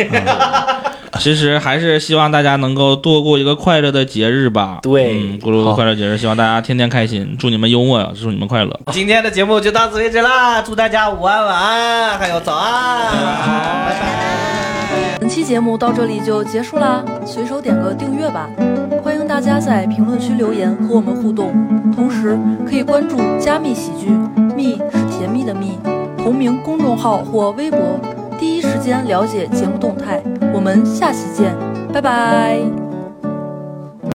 [1.20, 4.80] 其实还是希望大家能够度过一个快乐的节日吧。
[4.82, 8.80] 对嗯，过个快乐节日，希望大家天天开心，祝你们幽默，祝你们快乐。
[8.92, 15.18] 今天的节目就到此为止啦，祝大家午安、晚安，还有早安，拜拜。
[15.20, 18.50] 本期节目到这里就结束啦，随手点个订阅吧。
[19.04, 21.52] 欢迎大家在评论区留言和我们互动，
[21.96, 22.38] 同时
[22.68, 24.08] 可以关注“加密喜剧”，
[24.56, 25.80] 蜜是甜蜜的蜜，
[26.18, 27.80] 同名公众号或微博，
[28.76, 30.22] 时间了解节目动态。
[30.54, 31.56] 我们下期见，
[31.94, 32.85] 拜拜。